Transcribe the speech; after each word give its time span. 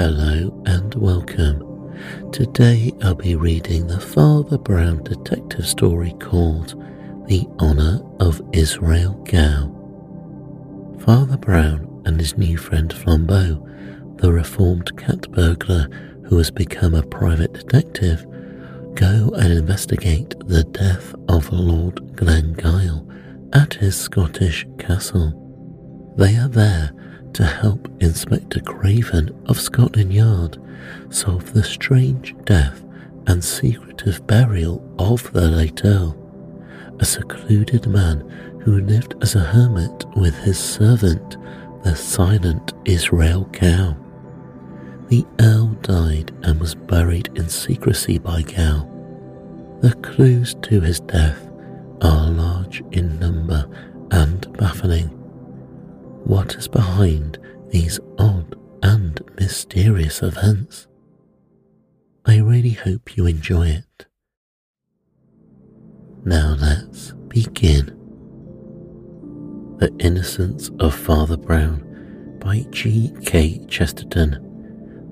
Hello 0.00 0.62
and 0.64 0.94
welcome. 0.94 1.60
Today 2.30 2.92
I'll 3.02 3.16
be 3.16 3.34
reading 3.34 3.88
the 3.88 3.98
Father 3.98 4.56
Brown 4.56 5.02
detective 5.02 5.66
story 5.66 6.14
called 6.20 6.80
The 7.26 7.48
Honor 7.58 8.00
of 8.20 8.40
Israel 8.52 9.14
Gow. 9.24 9.74
Father 11.00 11.36
Brown 11.36 12.00
and 12.06 12.20
his 12.20 12.38
new 12.38 12.56
friend 12.56 12.90
Flambeau, 12.90 14.18
the 14.18 14.30
reformed 14.32 14.96
cat 14.96 15.28
burglar 15.32 15.88
who 16.26 16.38
has 16.38 16.52
become 16.52 16.94
a 16.94 17.02
private 17.02 17.54
detective, 17.54 18.24
go 18.94 19.32
and 19.34 19.52
investigate 19.52 20.32
the 20.46 20.62
death 20.62 21.12
of 21.28 21.52
Lord 21.52 21.96
Glengyle 22.14 23.04
at 23.52 23.74
his 23.74 23.96
Scottish 23.96 24.64
castle. 24.78 26.14
They 26.16 26.36
are 26.36 26.46
there 26.46 26.92
to 27.38 27.46
help 27.46 27.88
Inspector 28.00 28.58
Craven 28.62 29.30
of 29.46 29.60
Scotland 29.60 30.12
Yard 30.12 30.60
solve 31.10 31.52
the 31.52 31.62
strange 31.62 32.34
death 32.42 32.82
and 33.28 33.44
secretive 33.44 34.26
burial 34.26 34.84
of 34.98 35.32
the 35.32 35.48
late 35.48 35.84
Earl, 35.84 36.16
a 36.98 37.04
secluded 37.04 37.86
man 37.86 38.28
who 38.64 38.80
lived 38.80 39.14
as 39.22 39.36
a 39.36 39.38
hermit 39.38 40.04
with 40.16 40.36
his 40.38 40.58
servant, 40.58 41.36
the 41.84 41.94
silent 41.94 42.74
Israel 42.86 43.44
Gow. 43.52 43.96
The 45.06 45.24
Earl 45.40 45.76
died 45.82 46.32
and 46.42 46.58
was 46.58 46.74
buried 46.74 47.30
in 47.36 47.48
secrecy 47.48 48.18
by 48.18 48.42
Gow. 48.42 48.90
The 49.80 49.94
clues 50.02 50.56
to 50.62 50.80
his 50.80 50.98
death 50.98 51.48
are 52.02 52.30
large 52.30 52.82
in 52.90 53.16
number 53.20 53.64
and 54.10 54.52
baffling. 54.54 55.17
What 56.24 56.54
is 56.56 56.68
behind 56.68 57.38
these 57.70 57.98
odd 58.18 58.54
and 58.82 59.20
mysterious 59.38 60.22
events? 60.22 60.86
I 62.26 62.38
really 62.38 62.70
hope 62.70 63.16
you 63.16 63.26
enjoy 63.26 63.68
it. 63.68 64.06
Now 66.24 66.56
let's 66.60 67.12
begin. 67.28 67.86
The 69.78 69.94
Innocence 69.98 70.70
of 70.80 70.94
Father 70.94 71.36
Brown 71.36 72.38
by 72.40 72.66
G. 72.70 73.12
K. 73.24 73.64
Chesterton. 73.68 74.44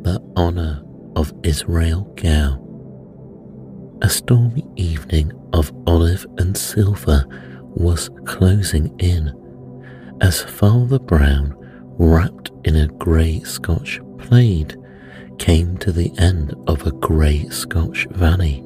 The 0.02 0.20
Honor 0.36 0.82
of 1.14 1.32
Israel 1.42 2.12
Gow. 2.16 2.62
A 4.02 4.10
stormy 4.10 4.66
evening 4.76 5.32
of 5.54 5.72
olive 5.86 6.26
and 6.38 6.56
silver 6.56 7.24
was 7.74 8.10
closing 8.26 8.94
in 8.98 9.32
as 10.20 10.42
Father 10.42 10.98
Brown, 10.98 11.54
wrapped 11.98 12.50
in 12.64 12.76
a 12.76 12.88
grey 12.88 13.40
Scotch 13.40 14.00
plaid, 14.18 14.76
came 15.38 15.76
to 15.78 15.92
the 15.92 16.12
end 16.18 16.54
of 16.66 16.86
a 16.86 16.92
grey 16.92 17.48
Scotch 17.48 18.06
valley 18.10 18.58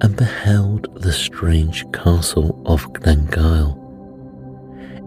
and 0.00 0.16
beheld 0.16 0.88
the 1.00 1.12
strange 1.12 1.84
castle 1.92 2.62
of 2.66 2.84
Glengyle. 2.92 3.78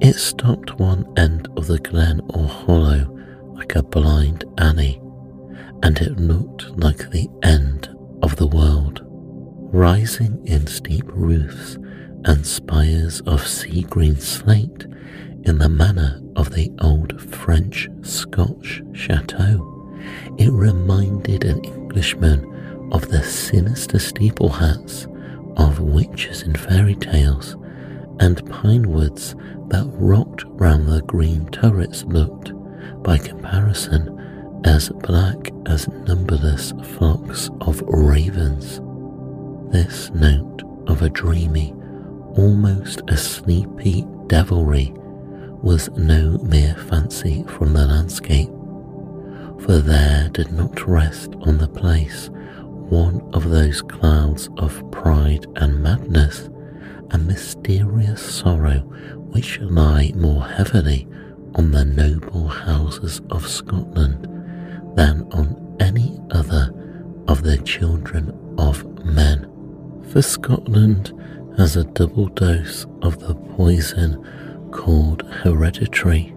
It 0.01 0.15
stopped 0.15 0.79
one 0.79 1.05
end 1.17 1.47
of 1.57 1.67
the 1.67 1.79
glen 1.79 2.21
or 2.29 2.47
hollow 2.47 3.11
like 3.53 3.75
a 3.75 3.83
blind 3.83 4.45
alley, 4.57 5.01
and 5.83 5.97
it 5.99 6.17
looked 6.17 6.69
like 6.77 7.09
the 7.11 7.27
end 7.43 7.89
of 8.21 8.35
the 8.37 8.47
world 8.47 9.01
rising 9.73 10.41
in 10.47 10.65
steep 10.67 11.03
roofs 11.07 11.75
and 12.23 12.45
spires 12.45 13.19
of 13.21 13.45
sea 13.45 13.81
green 13.83 14.15
slate 14.15 14.85
in 15.45 15.59
the 15.59 15.69
manner 15.69 16.19
of 16.35 16.51
the 16.51 16.71
old 16.81 17.21
French 17.21 17.87
Scotch 18.01 18.81
chateau. 18.93 19.71
It 20.37 20.51
reminded 20.51 21.43
an 21.43 21.63
Englishman 21.63 22.89
of 22.91 23.07
the 23.09 23.23
sinister 23.23 23.99
steeple 23.99 24.49
hats 24.49 25.07
of 25.57 25.79
witches 25.79 26.41
in 26.41 26.55
fairy 26.55 26.95
tales, 26.95 27.55
and 28.19 28.47
pine 28.49 28.89
woods 28.91 29.35
that 29.67 29.87
rocked 29.93 30.43
round 30.47 30.87
the 30.87 31.01
green 31.03 31.45
turrets 31.47 32.03
looked, 32.05 32.51
by 33.03 33.17
comparison, 33.17 34.11
as 34.65 34.89
black 34.89 35.51
as 35.67 35.87
numberless 35.87 36.73
flocks 36.97 37.49
of 37.61 37.81
ravens. 37.85 38.81
This 39.71 40.09
note 40.11 40.63
of 40.87 41.01
a 41.01 41.09
dreamy, 41.09 41.73
almost 42.35 43.01
a 43.07 43.17
sleepy 43.17 44.05
devilry 44.27 44.93
was 45.61 45.89
no 45.91 46.37
mere 46.39 46.75
fancy 46.75 47.43
from 47.43 47.73
the 47.73 47.85
landscape, 47.85 48.49
for 49.61 49.79
there 49.79 50.29
did 50.29 50.51
not 50.51 50.87
rest 50.87 51.33
on 51.41 51.57
the 51.57 51.67
place 51.67 52.29
one 52.89 53.21
of 53.33 53.49
those 53.49 53.81
clouds 53.81 54.49
of 54.57 54.91
pride 54.91 55.47
and 55.55 55.81
madness 55.81 56.49
and 57.11 57.25
mysterious 57.27 58.21
sorrow 58.21 58.79
which 59.31 59.59
lie 59.61 60.11
more 60.15 60.45
heavily 60.45 61.07
on 61.55 61.71
the 61.71 61.85
noble 61.85 62.47
houses 62.47 63.21
of 63.31 63.47
Scotland 63.47 64.23
than 64.95 65.23
on 65.31 65.75
any 65.79 66.19
other 66.31 66.71
of 67.27 67.43
the 67.43 67.57
children 67.59 68.31
of 68.57 68.85
men. 69.03 69.49
For 70.11 70.21
Scotland 70.21 71.11
has 71.57 71.75
a 71.75 71.83
double 71.83 72.27
dose 72.27 72.85
of 73.01 73.19
the 73.19 73.33
poison 73.33 74.23
called 74.75 75.21
hereditary, 75.41 76.35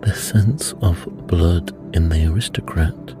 the 0.00 0.12
sense 0.12 0.74
of 0.82 1.06
blood 1.28 1.72
in 1.94 2.08
the 2.08 2.26
aristocrat 2.26 3.14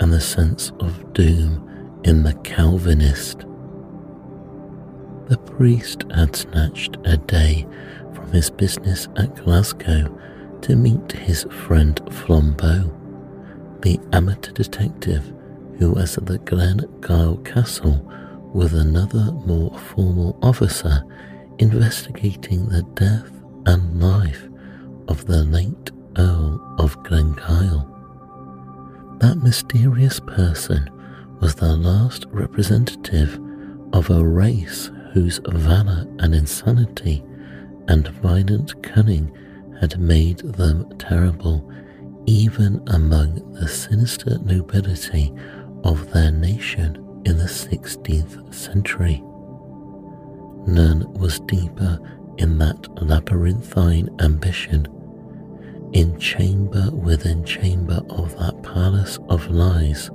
and 0.00 0.10
the 0.10 0.20
sense 0.20 0.72
of 0.80 1.12
doom 1.12 2.00
in 2.02 2.22
the 2.22 2.32
Calvinist. 2.36 3.40
The 5.26 5.36
priest 5.36 6.04
had 6.14 6.34
snatched 6.34 6.96
a 7.04 7.18
day 7.18 7.66
from 8.14 8.32
his 8.32 8.50
business 8.50 9.06
at 9.16 9.36
Glasgow 9.36 10.18
to 10.62 10.76
meet 10.76 11.12
his 11.12 11.44
friend 11.50 12.00
Flambeau, 12.10 12.90
the 13.82 14.00
amateur 14.14 14.52
detective 14.52 15.30
who 15.78 15.92
was 15.92 16.16
at 16.16 16.24
the 16.24 16.38
Glengyle 16.38 17.44
Castle 17.44 18.00
with 18.54 18.72
another 18.72 19.30
more 19.46 19.78
formal 19.78 20.38
officer 20.42 21.04
investigating 21.58 22.66
the 22.68 22.82
death 22.94 23.33
and 23.66 24.00
life 24.00 24.48
of 25.08 25.26
the 25.26 25.44
late 25.44 25.90
Earl 26.16 26.76
of 26.78 26.96
Glengyle. 27.02 27.90
That 29.20 29.36
mysterious 29.42 30.20
person 30.20 30.90
was 31.40 31.54
the 31.54 31.76
last 31.76 32.26
representative 32.30 33.40
of 33.92 34.10
a 34.10 34.24
race 34.24 34.90
whose 35.12 35.40
valour 35.46 36.06
and 36.18 36.34
insanity 36.34 37.22
and 37.88 38.08
violent 38.08 38.82
cunning 38.82 39.32
had 39.80 39.98
made 40.00 40.38
them 40.38 40.96
terrible 40.98 41.70
even 42.26 42.82
among 42.88 43.52
the 43.52 43.68
sinister 43.68 44.38
nobility 44.38 45.32
of 45.84 46.10
their 46.12 46.30
nation 46.30 46.96
in 47.26 47.36
the 47.36 47.44
16th 47.44 48.54
century. 48.54 49.22
None 50.66 51.12
was 51.14 51.40
deeper 51.40 51.98
in 52.38 52.58
that 52.58 53.02
labyrinthine 53.02 54.08
ambition, 54.20 54.86
in 55.92 56.18
chamber 56.18 56.90
within 56.90 57.44
chamber 57.44 58.00
of 58.10 58.36
that 58.38 58.62
palace 58.62 59.18
of 59.28 59.48
lies 59.50 60.10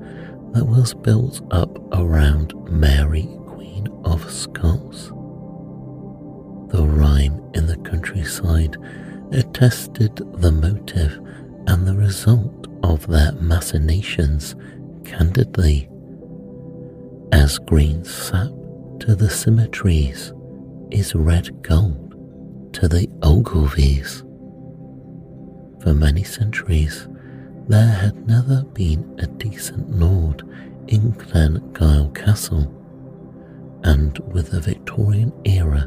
that 0.53 0.65
was 0.65 0.93
built 0.93 1.41
up 1.51 1.77
around 1.93 2.53
Mary, 2.69 3.27
Queen 3.47 3.87
of 4.03 4.29
Scots. 4.31 5.07
The 6.71 6.85
rhyme 6.85 7.41
in 7.53 7.67
the 7.67 7.77
countryside 7.77 8.77
attested 9.31 10.15
the 10.41 10.51
motive 10.51 11.19
and 11.67 11.87
the 11.87 11.95
result 11.95 12.67
of 12.83 13.07
their 13.07 13.31
machinations 13.33 14.55
candidly 15.05 15.89
as 17.31 17.59
green 17.59 18.03
sap 18.03 18.49
to 18.99 19.15
the 19.15 19.29
symmetries 19.29 20.33
is 20.91 21.13
red 21.15 21.61
gold 21.61 22.08
to 22.73 22.87
the 22.87 23.07
Ogilvies. 23.21 24.21
For 25.81 25.93
many 25.93 26.23
centuries, 26.23 27.07
there 27.67 27.87
had 27.87 28.27
never 28.27 28.63
been 28.73 29.15
a 29.19 29.27
decent 29.27 29.89
lord 29.91 30.43
in 30.87 31.13
Glengyle 31.13 32.13
Castle, 32.13 32.73
and 33.83 34.17
with 34.33 34.51
the 34.51 34.59
Victorian 34.59 35.31
era, 35.45 35.81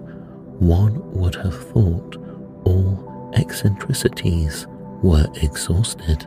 one 0.59 1.13
would 1.13 1.35
have 1.37 1.57
thought 1.71 2.17
all 2.65 3.31
eccentricities 3.35 4.67
were 5.03 5.27
exhausted. 5.43 6.27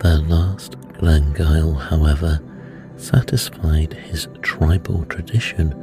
The 0.00 0.18
last 0.28 0.72
Glengyle, 0.94 1.78
however, 1.78 2.40
satisfied 2.96 3.92
his 3.92 4.28
tribal 4.42 5.04
tradition 5.06 5.74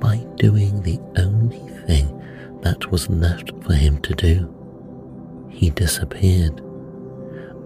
by 0.00 0.18
doing 0.36 0.82
the 0.82 1.00
only 1.16 1.68
thing 1.86 2.20
that 2.64 2.90
was 2.90 3.08
left 3.10 3.52
for 3.62 3.74
him 3.74 3.98
to 4.00 4.14
do. 4.14 5.48
He 5.50 5.70
disappeared. 5.70 6.60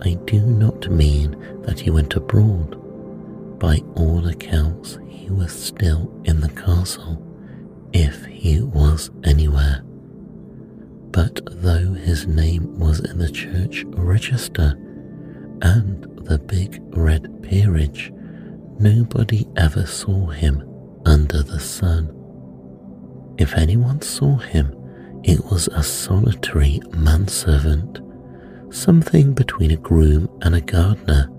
I 0.03 0.15
do 0.27 0.41
not 0.41 0.91
mean 0.91 1.37
that 1.63 1.81
he 1.81 1.91
went 1.91 2.15
abroad. 2.15 2.75
By 3.59 3.79
all 3.95 4.27
accounts, 4.27 4.99
he 5.09 5.31
was 5.31 5.53
still 5.53 6.13
in 6.25 6.41
the 6.41 6.51
castle, 6.51 7.25
if 7.93 8.25
he 8.27 8.61
was 8.61 9.11
anywhere. 9.25 9.83
But 11.11 11.41
though 11.63 11.93
his 11.95 12.27
name 12.27 12.79
was 12.79 13.01
in 13.01 13.19
the 13.19 13.31
church 13.31 13.85
register 13.89 14.75
and 15.63 16.05
the 16.27 16.39
big 16.39 16.81
red 16.97 17.43
peerage, 17.43 18.13
nobody 18.79 19.47
ever 19.57 19.87
saw 19.87 20.27
him 20.27 20.63
under 21.05 21.43
the 21.43 21.61
sun. 21.61 22.15
If 23.39 23.55
anyone 23.55 24.03
saw 24.03 24.37
him, 24.37 24.78
it 25.29 25.45
was 25.51 25.69
a 25.69 25.83
solitary 25.83 26.81
manservant, 26.97 28.01
something 28.75 29.35
between 29.35 29.71
a 29.71 29.77
groom 29.77 30.27
and 30.41 30.55
a 30.55 30.61
gardener. 30.63 31.31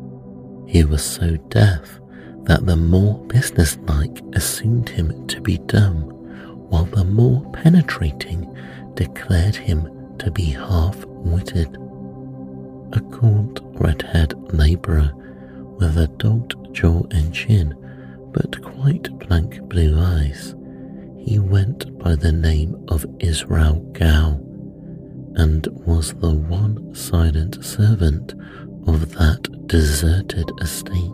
He 0.68 0.86
was 0.86 1.04
so 1.04 1.38
deaf 1.50 2.00
that 2.44 2.68
the 2.68 2.76
more 2.76 3.18
businesslike 3.26 4.22
assumed 4.34 4.90
him 4.90 5.26
to 5.26 5.42
be 5.42 5.58
dumb, 5.66 6.02
while 6.70 6.86
the 6.86 7.04
more 7.04 7.52
penetrating 7.52 8.56
declared 8.94 9.56
him 9.56 9.90
to 10.20 10.30
be 10.30 10.52
half 10.52 11.04
witted. 11.06 11.76
A 12.94 13.00
gaunt 13.00 13.60
red-haired 13.74 14.54
labourer 14.54 15.12
with 15.80 15.98
a 15.98 16.08
dogged 16.18 16.56
jaw 16.76 17.02
and 17.10 17.34
chin, 17.34 17.76
but 18.34 18.62
quite 18.62 19.10
blank 19.18 19.60
blue 19.64 20.00
eyes, 20.00 20.54
he 21.20 21.40
went 21.40 21.98
by 22.00 22.16
the 22.16 22.32
name 22.32 22.84
of 22.88 23.06
Israel 23.20 23.80
Gow 23.94 24.40
and 25.36 25.68
was 25.86 26.14
the 26.16 26.34
one 26.34 26.94
silent 26.96 27.64
servant 27.64 28.34
of 28.88 29.12
that 29.14 29.68
deserted 29.68 30.52
estate. 30.62 31.12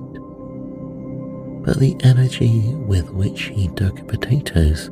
But 1.66 1.80
the 1.80 1.96
energy 2.04 2.62
with 2.88 3.10
which 3.12 3.44
he 3.44 3.68
dug 3.70 4.08
potatoes 4.08 4.90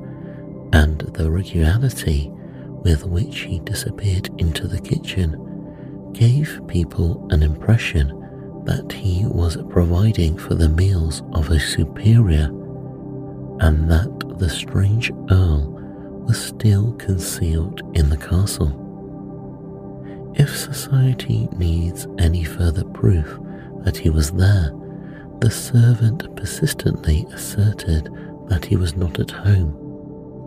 and 0.74 1.00
the 1.14 1.30
regularity 1.30 2.30
with 2.84 3.06
which 3.06 3.40
he 3.40 3.60
disappeared 3.60 4.30
into 4.40 4.68
the 4.68 4.82
kitchen 4.82 6.12
gave 6.14 6.62
people 6.68 7.28
an 7.32 7.42
impression 7.44 8.20
that 8.66 8.92
he 8.92 9.26
was 9.26 9.58
providing 9.70 10.38
for 10.38 10.56
the 10.56 10.70
meals 10.70 11.22
of 11.34 11.50
a 11.50 11.60
superior 11.60 12.50
and 13.60 13.90
that 13.90 14.38
the 14.40 14.50
strange 14.50 15.12
earl 15.32 15.72
was 16.28 16.44
still 16.44 16.94
concealed 16.94 17.82
in 17.96 18.10
the 18.10 18.18
castle. 18.18 18.80
If 20.36 20.58
society 20.58 21.48
needs 21.58 22.08
any 22.18 22.44
further 22.44 22.86
proof 22.86 23.40
that 23.84 23.98
he 23.98 24.10
was 24.10 24.32
there, 24.32 24.72
the 25.40 25.52
servant 25.52 26.36
persistently 26.36 27.26
asserted 27.32 28.10
that 28.48 28.66
he 28.66 28.76
was 28.76 28.96
not 28.96 29.20
at 29.20 29.32
home. 29.32 29.74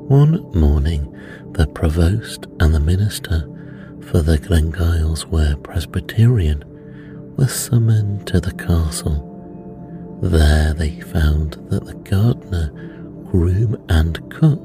One 0.08 0.50
morning, 0.52 1.12
the 1.52 1.66
provost 1.66 2.46
and 2.60 2.74
the 2.74 2.80
minister, 2.80 3.40
for 4.00 4.22
the 4.22 4.38
Glengyles 4.38 5.26
were 5.26 5.56
Presbyterian, 5.56 6.64
were 7.36 7.48
summoned 7.48 8.26
to 8.28 8.40
the 8.40 8.52
castle. 8.54 9.22
There 10.22 10.72
they 10.72 11.00
found 11.00 11.54
that 11.70 11.84
the 11.84 11.94
gardener, 11.94 12.72
groom, 13.30 13.82
and 13.88 14.30
cook 14.30 14.62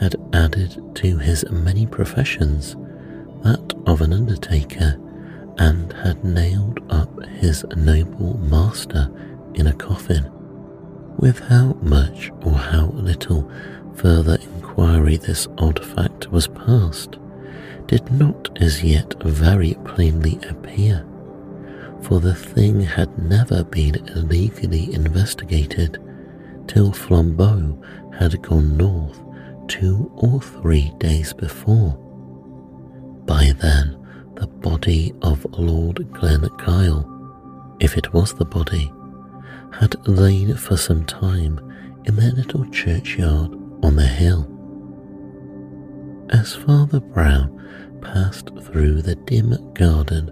had 0.00 0.14
added 0.32 0.80
to 0.94 1.18
his 1.18 1.44
many 1.50 1.86
professions 1.86 2.76
that 3.42 3.74
of 3.86 4.00
an 4.00 4.12
undertaker 4.12 5.00
and 5.58 5.92
had 5.92 6.22
nailed 6.24 6.80
up 6.90 7.24
his 7.26 7.64
noble 7.76 8.36
master 8.38 9.10
in 9.54 9.66
a 9.66 9.74
coffin. 9.74 10.30
With 11.18 11.38
how 11.38 11.72
much 11.80 12.30
or 12.44 12.52
how 12.52 12.86
little 12.86 13.50
further 13.94 14.36
inquiry 14.42 15.16
this 15.16 15.48
odd 15.58 15.82
fact 15.82 16.30
was 16.30 16.48
passed 16.48 17.16
did 17.86 18.10
not 18.12 18.50
as 18.60 18.82
yet 18.82 19.14
very 19.22 19.74
plainly 19.84 20.38
appear, 20.48 21.06
for 22.02 22.20
the 22.20 22.34
thing 22.34 22.80
had 22.80 23.18
never 23.18 23.64
been 23.64 23.94
legally 24.28 24.92
investigated 24.92 26.02
till 26.66 26.92
Flambeau 26.92 27.82
had 28.14 28.40
gone 28.42 28.76
north 28.76 29.20
two 29.68 30.10
or 30.16 30.40
three 30.40 30.92
days 30.98 31.32
before. 31.32 31.92
By 33.26 33.52
then, 33.60 33.96
the 34.34 34.46
body 34.46 35.12
of 35.22 35.46
Lord 35.58 35.96
Glengyle, 36.12 37.04
if 37.80 37.96
it 37.96 38.12
was 38.12 38.34
the 38.34 38.44
body, 38.44 38.92
had 39.72 40.06
lain 40.06 40.54
for 40.56 40.76
some 40.76 41.04
time 41.04 41.58
in 42.04 42.16
their 42.16 42.32
little 42.32 42.64
churchyard 42.70 43.52
on 43.82 43.96
the 43.96 44.06
hill. 44.06 44.48
As 46.30 46.54
Father 46.54 47.00
Brown 47.00 47.52
passed 48.00 48.50
through 48.62 49.02
the 49.02 49.16
dim 49.16 49.72
garden 49.74 50.30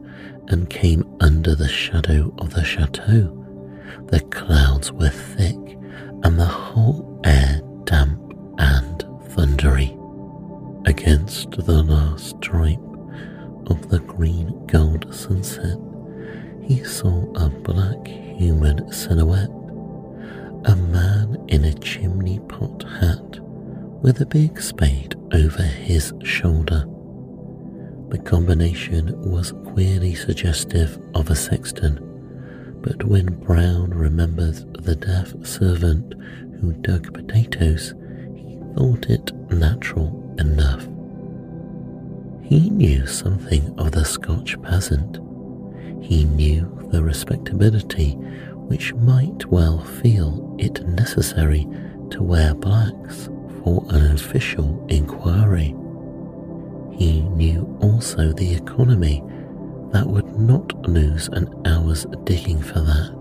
and 0.48 0.70
came 0.70 1.04
under 1.20 1.54
the 1.54 1.68
shadow 1.68 2.34
of 2.38 2.54
the 2.54 2.64
chateau, 2.64 3.40
the 4.08 4.20
clouds 4.20 4.92
were 4.92 5.10
thick 5.10 5.78
and 6.24 6.38
the 6.38 6.44
whole 6.44 7.20
air 7.24 7.60
damp 7.84 8.18
and 8.58 9.04
thundery. 9.28 9.96
Against 10.86 11.50
the 11.52 11.82
last 11.82 12.36
stripe 12.36 12.80
of 13.66 13.88
the 13.90 14.00
green 14.00 14.66
gold 14.66 15.14
sunset, 15.14 15.78
he 16.62 16.82
saw 16.82 17.30
a 17.34 17.48
black 17.50 18.06
human 18.06 18.90
silhouette, 18.90 19.50
a 20.64 20.74
man 20.76 21.44
in 21.48 21.64
a 21.64 21.74
chimney 21.74 22.40
pot 22.48 22.82
hat 23.00 23.40
with 24.02 24.20
a 24.20 24.26
big 24.26 24.60
spade 24.60 25.14
over 25.32 25.62
his 25.62 26.12
shoulder. 26.22 26.86
The 28.08 28.18
combination 28.18 29.30
was 29.30 29.52
queerly 29.66 30.14
suggestive 30.14 30.98
of 31.14 31.30
a 31.30 31.36
sexton, 31.36 32.13
but 32.84 33.02
when 33.04 33.24
Brown 33.36 33.88
remembered 33.94 34.84
the 34.84 34.94
deaf 34.94 35.32
servant 35.42 36.12
who 36.60 36.74
dug 36.74 37.14
potatoes, 37.14 37.94
he 38.36 38.60
thought 38.76 39.08
it 39.08 39.32
natural 39.50 40.36
enough. 40.38 40.82
He 42.42 42.68
knew 42.68 43.06
something 43.06 43.74
of 43.78 43.92
the 43.92 44.04
Scotch 44.04 44.60
peasant. 44.60 45.18
He 46.04 46.24
knew 46.24 46.86
the 46.92 47.02
respectability 47.02 48.10
which 48.68 48.92
might 48.96 49.46
well 49.46 49.82
feel 49.82 50.54
it 50.58 50.86
necessary 50.86 51.66
to 52.10 52.22
wear 52.22 52.54
blacks 52.54 53.30
for 53.62 53.82
an 53.88 54.12
official 54.12 54.84
inquiry. 54.90 55.74
He 56.98 57.22
knew 57.22 57.78
also 57.80 58.34
the 58.34 58.54
economy 58.54 59.22
that 59.94 60.08
would 60.08 60.36
not 60.40 60.74
lose 60.88 61.28
an 61.28 61.48
hour's 61.66 62.04
digging 62.24 62.60
for 62.60 62.80
that. 62.80 63.14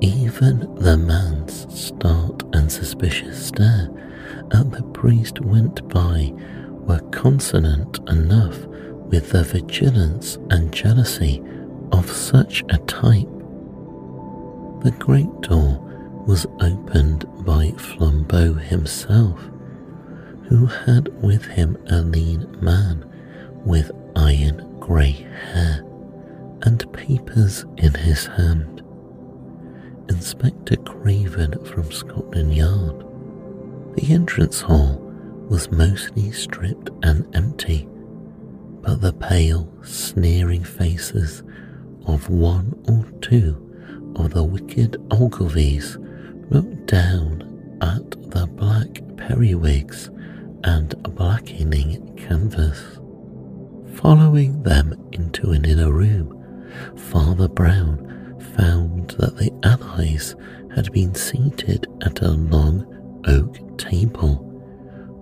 Even 0.00 0.74
the 0.76 0.96
man's 0.96 1.66
start 1.72 2.42
and 2.54 2.72
suspicious 2.72 3.48
stare 3.48 3.90
at 4.52 4.70
the 4.70 4.82
priest 4.94 5.42
went 5.42 5.86
by 5.90 6.32
were 6.86 7.10
consonant 7.10 7.98
enough 8.08 8.64
with 9.10 9.32
the 9.32 9.44
vigilance 9.44 10.38
and 10.48 10.72
jealousy 10.72 11.42
of 11.92 12.10
such 12.10 12.64
a 12.70 12.78
type. 12.78 13.28
The 14.82 14.94
great 14.98 15.40
door 15.42 15.78
was 16.26 16.46
opened 16.62 17.26
by 17.44 17.66
Flambeau 17.76 18.54
himself, 18.54 19.38
who 20.48 20.64
had 20.64 21.08
with 21.22 21.44
him 21.44 21.76
a 21.90 22.00
lean 22.00 22.56
man 22.62 23.04
with 23.66 23.90
iron 24.16 24.73
grey 24.84 25.12
hair 25.12 25.82
and 26.60 26.92
papers 26.92 27.64
in 27.78 27.94
his 27.94 28.26
hand. 28.26 28.82
Inspector 30.10 30.76
Craven 30.76 31.64
from 31.64 31.90
Scotland 31.90 32.54
Yard. 32.54 33.02
The 33.96 34.12
entrance 34.12 34.60
hall 34.60 34.98
was 35.48 35.72
mostly 35.72 36.30
stripped 36.32 36.90
and 37.02 37.34
empty, 37.34 37.88
but 38.82 39.00
the 39.00 39.14
pale, 39.14 39.72
sneering 39.82 40.64
faces 40.64 41.42
of 42.04 42.28
one 42.28 42.78
or 42.86 43.10
two 43.22 44.12
of 44.16 44.34
the 44.34 44.44
wicked 44.44 44.98
Ogilvies 45.08 45.96
looked 46.50 46.84
down 46.84 47.78
at 47.80 48.10
the 48.30 48.46
black 48.48 49.00
periwigs 49.16 50.10
and 50.62 50.90
blackening 51.14 52.14
canvas. 52.18 52.98
Following 53.94 54.62
them 54.62 54.94
into 55.12 55.50
an 55.52 55.64
inner 55.64 55.92
room, 55.92 56.30
Father 56.96 57.48
Brown 57.48 58.38
found 58.56 59.10
that 59.18 59.36
the 59.36 59.50
allies 59.62 60.34
had 60.74 60.92
been 60.92 61.14
seated 61.14 61.86
at 62.02 62.20
a 62.20 62.30
long 62.30 62.86
oak 63.26 63.78
table, 63.78 64.50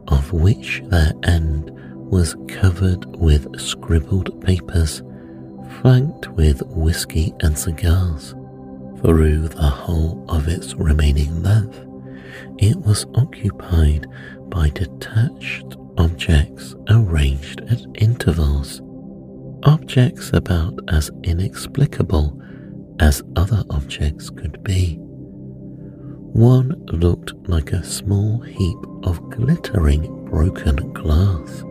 of 0.09 0.33
which 0.33 0.83
their 0.87 1.13
end 1.25 1.71
was 2.11 2.37
covered 2.49 3.05
with 3.17 3.61
scribbled 3.61 4.41
papers 4.45 5.03
flanked 5.81 6.29
with 6.29 6.63
whiskey 6.67 7.33
and 7.41 7.57
cigars. 7.57 8.35
Through 9.03 9.49
the 9.49 9.63
whole 9.63 10.25
of 10.29 10.49
its 10.49 10.75
remaining 10.75 11.43
length, 11.43 11.81
it 12.59 12.77
was 12.79 13.07
occupied 13.15 14.07
by 14.49 14.71
detached 14.71 15.77
objects 16.03 16.75
arranged 16.91 17.61
at 17.71 17.81
intervals. 17.95 18.83
Objects 19.63 20.33
about 20.33 20.77
as 20.89 21.13
inexplicable 21.23 22.37
as 22.99 23.23
other 23.37 23.63
objects 23.71 24.29
could 24.29 24.61
be. 24.65 24.97
One 26.35 26.71
looked 26.87 27.35
like 27.49 27.73
a 27.73 27.85
small 27.85 28.41
heap 28.41 28.79
of 29.05 29.31
glittering 29.31 30.25
broken 30.25 30.93
glass. 30.93 31.63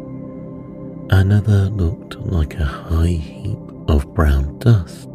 Another 1.10 1.70
looked 1.70 2.16
like 2.16 2.54
a 2.54 2.64
high 2.66 3.20
heap 3.32 3.60
of 3.90 4.14
brown 4.14 4.58
dust. 4.60 5.10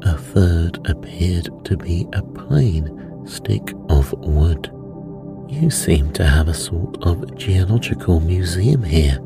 A 0.00 0.16
third 0.16 0.78
appeared 0.88 1.50
to 1.66 1.76
be 1.76 2.06
a 2.14 2.22
plain 2.22 3.26
stick 3.26 3.74
of 3.90 4.12
wood. 4.14 4.73
You 5.48 5.70
seem 5.70 6.12
to 6.14 6.24
have 6.24 6.48
a 6.48 6.54
sort 6.54 7.02
of 7.02 7.36
geological 7.36 8.20
museum 8.20 8.82
here, 8.82 9.18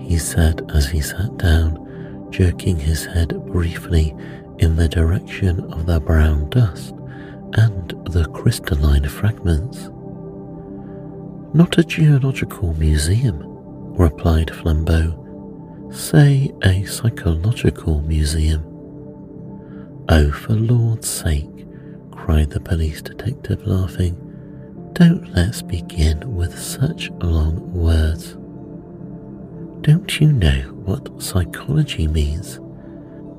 he 0.00 0.18
said 0.18 0.70
as 0.74 0.88
he 0.88 1.00
sat 1.00 1.36
down, 1.36 2.28
jerking 2.30 2.78
his 2.78 3.04
head 3.04 3.28
briefly 3.46 4.14
in 4.58 4.76
the 4.76 4.88
direction 4.88 5.60
of 5.72 5.86
the 5.86 6.00
brown 6.00 6.48
dust 6.50 6.94
and 7.54 7.90
the 8.10 8.24
crystalline 8.32 9.08
fragments. 9.08 9.90
Not 11.54 11.78
a 11.78 11.84
geological 11.84 12.74
museum, 12.74 13.40
replied 13.96 14.48
Flambeau. 14.48 15.20
Say 15.92 16.52
a 16.62 16.84
psychological 16.84 18.00
museum. 18.02 18.62
Oh, 20.08 20.30
for 20.32 20.54
Lord's 20.54 21.08
sake, 21.08 21.66
cried 22.10 22.50
the 22.50 22.60
police 22.60 23.02
detective, 23.02 23.66
laughing. 23.66 24.23
Don't 24.94 25.34
let's 25.34 25.60
begin 25.60 26.36
with 26.36 26.56
such 26.56 27.10
long 27.20 27.72
words. 27.72 28.36
Don't 29.80 30.20
you 30.20 30.30
know 30.30 30.70
what 30.84 31.20
psychology 31.20 32.06
means? 32.06 32.60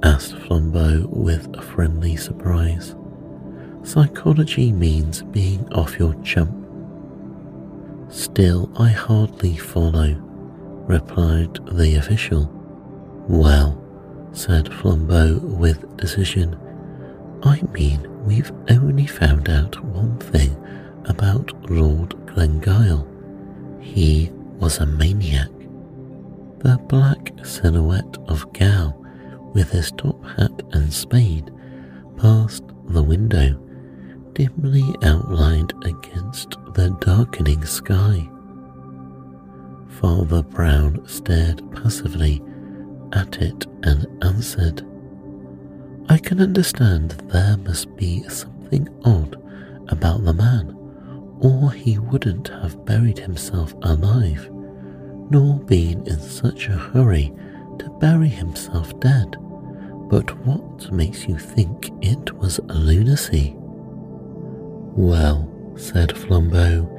asked 0.04 0.36
Flambeau 0.36 1.08
with 1.08 1.48
a 1.56 1.62
friendly 1.62 2.18
surprise. 2.18 2.94
Psychology 3.84 4.74
means 4.74 5.24
being 5.24 5.66
off 5.74 5.98
your 5.98 6.14
chump. 6.24 6.52
Still, 8.10 8.70
I 8.78 8.90
hardly 8.90 9.56
follow, 9.56 10.14
replied 10.90 11.58
the 11.72 11.96
official. 11.96 12.52
Well, 13.30 13.82
said 14.34 14.66
Flambeau 14.66 15.40
with 15.40 15.96
decision, 15.96 16.60
I 17.44 17.62
mean 17.72 18.26
we've 18.26 18.52
only 18.70 19.08
found 19.08 19.50
out 19.50 19.82
one 19.82 20.20
thing 20.20 20.62
about 21.08 21.70
Lord 21.70 22.10
Glengyle. 22.26 23.06
He 23.82 24.30
was 24.60 24.80
a 24.80 24.86
maniac. 24.86 25.50
The 26.60 26.78
black 26.88 27.32
silhouette 27.46 28.18
of 28.28 28.52
Gow 28.54 28.94
with 29.54 29.70
his 29.70 29.92
top 29.92 30.24
hat 30.26 30.52
and 30.72 30.92
spade 30.92 31.52
past 32.18 32.64
the 32.88 33.04
window, 33.04 33.60
dimly 34.34 34.84
outlined 35.04 35.74
against 35.84 36.52
the 36.74 36.90
darkening 37.00 37.64
sky. 37.66 38.28
Father 39.88 40.42
Brown 40.44 41.08
stared 41.08 41.62
passively 41.72 42.42
at 43.14 43.38
it 43.42 43.66
and 43.84 44.08
answered, 44.24 44.86
I 46.10 46.18
can 46.18 46.42
understand 46.42 47.12
there 47.28 47.58
must 47.58 47.96
be 47.96 48.28
something 48.30 48.88
odd 49.06 49.42
about 49.88 50.24
the 50.26 50.34
man, 50.34 50.75
or 51.46 51.72
he 51.72 52.00
wouldn't 52.00 52.48
have 52.48 52.84
buried 52.86 53.20
himself 53.20 53.76
alive, 53.84 54.50
nor 55.30 55.60
been 55.60 56.04
in 56.08 56.20
such 56.20 56.68
a 56.68 56.72
hurry 56.72 57.32
to 57.78 57.88
bury 58.00 58.30
himself 58.30 59.00
dead. 59.00 59.36
But 60.10 60.36
what 60.44 60.92
makes 60.92 61.28
you 61.28 61.38
think 61.38 61.92
it 62.02 62.34
was 62.38 62.58
a 62.58 62.74
lunacy? 62.74 63.54
Well, 64.98 65.48
said 65.78 66.16
Flambeau, 66.16 66.90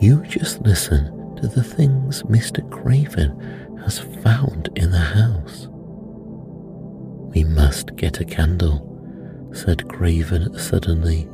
you 0.00 0.20
just 0.24 0.62
listen 0.62 1.36
to 1.36 1.46
the 1.46 1.62
things 1.62 2.24
Mr. 2.24 2.68
Craven 2.68 3.78
has 3.84 4.00
found 4.00 4.68
in 4.74 4.90
the 4.90 4.98
house. 4.98 5.68
We 7.32 7.44
must 7.44 7.94
get 7.94 8.18
a 8.18 8.24
candle, 8.24 8.82
said 9.52 9.88
Craven 9.88 10.58
suddenly. 10.58 11.28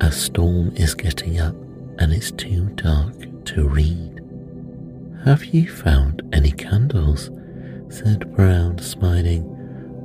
A 0.00 0.12
storm 0.12 0.72
is 0.76 0.94
getting 0.94 1.40
up 1.40 1.56
and 2.00 2.12
it's 2.12 2.32
too 2.32 2.64
dark 2.74 3.14
to 3.44 3.68
read. 3.68 4.20
Have 5.24 5.44
you 5.44 5.68
found 5.68 6.22
any 6.32 6.50
candles? 6.50 7.30
said 7.88 8.34
Brown, 8.34 8.78
smiling. 8.78 9.46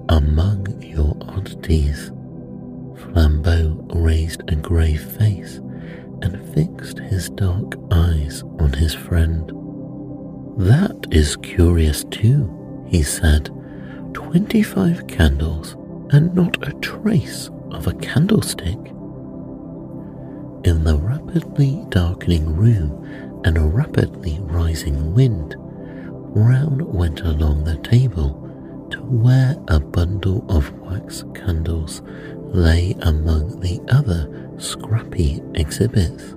Among 0.09 0.81
your 0.83 1.15
oddities, 1.21 2.11
Flambeau 2.95 3.85
raised 3.95 4.43
a 4.49 4.55
grave 4.55 5.01
face 5.01 5.57
and 6.21 6.53
fixed 6.53 6.99
his 6.99 7.29
dark 7.29 7.73
eyes 7.91 8.43
on 8.59 8.73
his 8.73 8.93
friend. 8.93 9.49
That 10.57 11.07
is 11.11 11.37
curious 11.37 12.03
too, 12.05 12.85
he 12.87 13.03
said. 13.03 13.49
Twenty 14.13 14.63
five 14.63 15.07
candles 15.07 15.73
and 16.11 16.33
not 16.35 16.67
a 16.67 16.73
trace 16.79 17.49
of 17.71 17.87
a 17.87 17.93
candlestick. 17.95 18.77
In 20.65 20.83
the 20.83 20.97
rapidly 20.97 21.85
darkening 21.89 22.55
room 22.55 23.41
and 23.45 23.55
a 23.55 23.61
rapidly 23.61 24.39
rising 24.41 25.13
wind, 25.13 25.51
Brown 26.33 26.91
went 26.91 27.21
along 27.21 27.63
the 27.65 27.77
table 27.77 28.87
to 28.89 28.97
where 29.03 29.55
a 29.67 29.79
bundle 29.79 30.43
of 30.49 30.73
wax 30.79 31.23
candles 31.35 32.01
lay 32.35 32.95
among 33.03 33.59
the 33.59 33.79
other 33.89 34.27
scrappy 34.57 35.39
exhibits. 35.53 36.33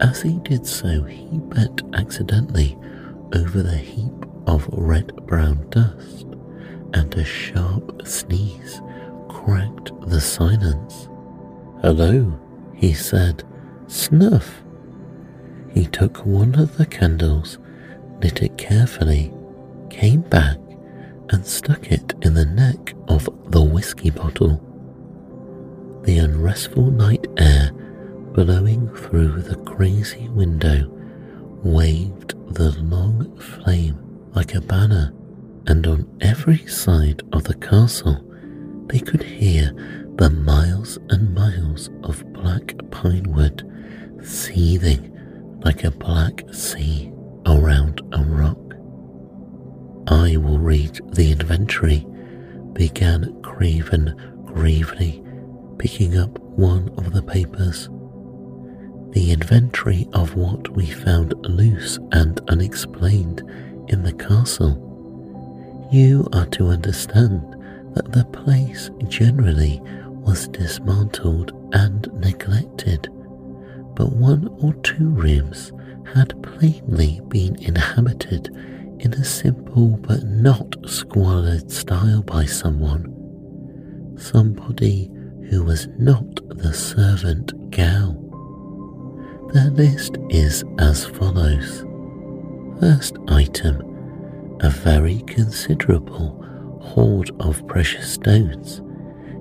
As 0.00 0.22
he 0.22 0.38
did 0.38 0.66
so, 0.66 1.02
he 1.02 1.36
bent 1.36 1.82
accidentally 1.92 2.78
over 3.34 3.62
the 3.62 3.76
heap 3.76 4.24
of 4.46 4.66
red 4.72 5.14
brown 5.26 5.68
dust, 5.68 6.28
and 6.94 7.14
a 7.14 7.24
sharp 7.24 8.06
sneeze 8.06 8.80
cracked 9.28 9.92
the 10.08 10.18
silence. 10.22 11.10
Hello, 11.82 12.40
he 12.76 12.92
said. 12.92 13.42
Snuff. 13.88 14.62
He 15.72 15.86
took 15.86 16.24
one 16.26 16.54
of 16.54 16.76
the 16.76 16.86
candles, 16.86 17.58
lit 18.22 18.42
it 18.42 18.56
carefully, 18.58 19.32
came 19.90 20.22
back, 20.22 20.58
and 21.30 21.46
stuck 21.46 21.90
it 21.92 22.14
in 22.22 22.34
the 22.34 22.44
neck 22.44 22.94
of 23.08 23.28
the 23.50 23.62
whiskey 23.62 24.10
bottle. 24.10 24.62
The 26.04 26.18
unrestful 26.18 26.90
night 26.90 27.26
air 27.36 27.70
blowing 28.32 28.88
through 28.94 29.42
the 29.42 29.56
crazy 29.56 30.28
window 30.28 30.88
waved 31.62 32.34
the 32.54 32.70
long 32.82 33.38
flame 33.38 33.98
like 34.34 34.54
a 34.54 34.60
banner, 34.60 35.12
and 35.66 35.86
on 35.86 36.06
every 36.20 36.66
side 36.66 37.22
of 37.32 37.44
the 37.44 37.54
castle 37.54 38.22
they 38.86 39.00
could 39.00 39.22
hear 39.22 39.72
the 40.16 40.30
miles 40.30 40.98
and 41.10 41.34
miles 41.34 41.90
of 42.02 42.24
black 42.32 42.74
pine 42.90 43.30
wood 43.34 43.70
seething 44.22 45.12
like 45.62 45.84
a 45.84 45.90
black 45.90 46.42
sea 46.52 47.12
around 47.44 48.00
a 48.12 48.22
rock. 48.22 48.58
I 50.08 50.38
will 50.38 50.58
read 50.58 50.98
the 51.12 51.32
inventory, 51.32 52.06
began 52.72 53.42
Craven 53.42 54.42
gravely, 54.46 55.22
picking 55.78 56.16
up 56.16 56.38
one 56.38 56.88
of 56.96 57.12
the 57.12 57.22
papers. 57.22 57.90
The 59.10 59.32
inventory 59.32 60.08
of 60.14 60.34
what 60.34 60.70
we 60.70 60.86
found 60.86 61.34
loose 61.44 61.98
and 62.12 62.40
unexplained 62.48 63.42
in 63.88 64.02
the 64.02 64.14
castle. 64.14 64.82
You 65.92 66.26
are 66.32 66.46
to 66.46 66.68
understand 66.68 67.42
that 67.94 68.12
the 68.12 68.24
place 68.26 68.90
generally 69.08 69.82
was 70.26 70.48
dismantled 70.48 71.52
and 71.72 72.12
neglected, 72.14 73.08
but 73.94 74.12
one 74.12 74.48
or 74.60 74.74
two 74.82 75.08
rooms 75.10 75.72
had 76.14 76.40
plainly 76.42 77.20
been 77.28 77.56
inhabited 77.62 78.48
in 78.98 79.14
a 79.14 79.24
simple 79.24 79.96
but 79.98 80.24
not 80.24 80.74
squalid 80.86 81.70
style 81.70 82.22
by 82.22 82.44
someone. 82.44 83.12
Somebody 84.18 85.10
who 85.48 85.64
was 85.64 85.86
not 85.98 86.40
the 86.58 86.72
servant 86.74 87.70
Gow. 87.70 88.22
The 89.52 89.70
list 89.70 90.18
is 90.30 90.64
as 90.78 91.06
follows. 91.06 91.84
First 92.80 93.16
item, 93.28 93.80
a 94.60 94.70
very 94.70 95.20
considerable 95.26 96.42
hoard 96.82 97.30
of 97.40 97.66
precious 97.68 98.12
stones, 98.14 98.80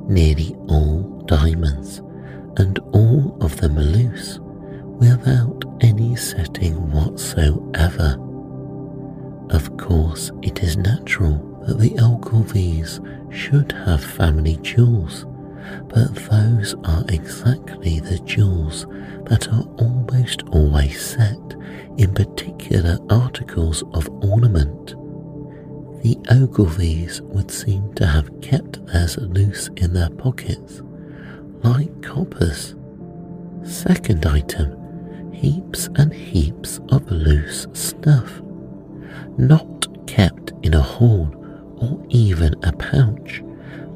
nearly 0.07 0.55
all 0.67 1.01
diamonds, 1.25 1.99
and 2.57 2.79
all 2.93 3.37
of 3.41 3.57
them 3.57 3.77
loose, 3.77 4.39
without 4.99 5.63
any 5.81 6.15
setting 6.15 6.91
whatsoever. 6.91 8.17
Of 9.49 9.77
course, 9.77 10.31
it 10.41 10.63
is 10.63 10.77
natural 10.77 11.37
that 11.67 11.79
the 11.79 11.91
Ogilvies 11.91 12.99
should 13.33 13.71
have 13.71 14.03
family 14.03 14.57
jewels, 14.61 15.25
but 15.87 16.13
those 16.29 16.75
are 16.83 17.03
exactly 17.09 17.99
the 17.99 18.19
jewels 18.19 18.85
that 19.25 19.47
are 19.49 19.65
almost 19.77 20.43
always 20.51 20.99
set 21.03 21.39
in 21.97 22.13
particular 22.13 22.97
articles 23.09 23.83
of 23.93 24.07
ornament. 24.23 24.95
The 26.05 26.17
Ogilvies 26.29 27.21
would 27.21 27.49
seem 27.49 27.91
to 27.95 28.05
have 28.05 28.29
kept 28.39 28.85
theirs 28.85 29.17
loose 29.17 29.71
in 29.75 29.91
their 29.91 30.11
pockets, 30.11 30.83
like 31.63 31.99
coppers. 32.03 32.75
Second 33.63 34.23
item 34.27 35.33
heaps 35.33 35.89
and 35.95 36.13
heaps 36.13 36.79
of 36.89 37.09
loose 37.09 37.65
snuff, 37.73 38.39
not 39.39 39.87
kept 40.05 40.53
in 40.61 40.75
a 40.75 40.79
horn 40.79 41.33
or 41.77 42.05
even 42.09 42.53
a 42.61 42.71
pouch, 42.73 43.41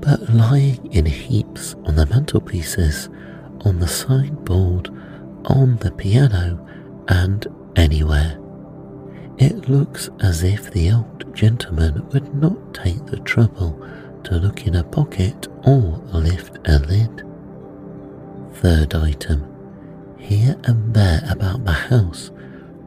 but 0.01 0.33
lying 0.33 0.83
in 0.91 1.05
heaps 1.05 1.75
on 1.85 1.95
the 1.95 2.07
mantelpieces, 2.07 3.07
on 3.65 3.77
the 3.77 3.87
sideboard, 3.87 4.89
on 5.45 5.77
the 5.77 5.91
piano, 5.91 6.67
and 7.07 7.45
anywhere. 7.75 8.38
It 9.39 9.69
looks 9.69 10.09
as 10.19 10.43
if 10.43 10.69
the 10.69 10.91
old 10.91 11.33
gentleman 11.33 12.05
would 12.09 12.35
not 12.35 12.73
take 12.73 13.05
the 13.05 13.19
trouble 13.19 13.79
to 14.25 14.35
look 14.35 14.67
in 14.67 14.75
a 14.75 14.83
pocket 14.83 15.47
or 15.65 16.03
lift 16.11 16.57
a 16.67 16.77
lid. 16.79 17.23
Third 18.55 18.93
item 18.95 19.45
here 20.17 20.57
and 20.65 20.93
there 20.93 21.21
about 21.29 21.63
the 21.63 21.71
house, 21.71 22.31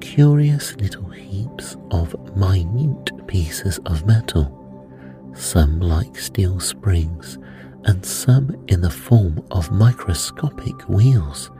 curious 0.00 0.76
little 0.76 1.08
heaps 1.08 1.78
of 1.90 2.14
minute 2.36 3.26
pieces 3.26 3.78
of 3.86 4.06
metal, 4.06 4.52
some 5.34 5.80
like 5.80 6.18
steel 6.18 6.60
springs, 6.60 7.38
and 7.84 8.04
some 8.04 8.62
in 8.68 8.82
the 8.82 8.90
form 8.90 9.42
of 9.50 9.72
microscopic 9.72 10.86
wheels, 10.86 11.50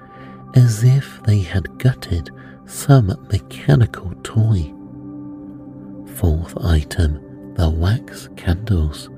as 0.54 0.84
if 0.84 1.22
they 1.24 1.38
had 1.38 1.78
gutted 1.78 2.30
some 2.66 3.06
mechanical 3.32 4.12
toy. 4.22 4.71
Fourth 6.14 6.56
item 6.64 7.54
the 7.54 7.68
wax 7.68 8.28
candles, 8.36 9.08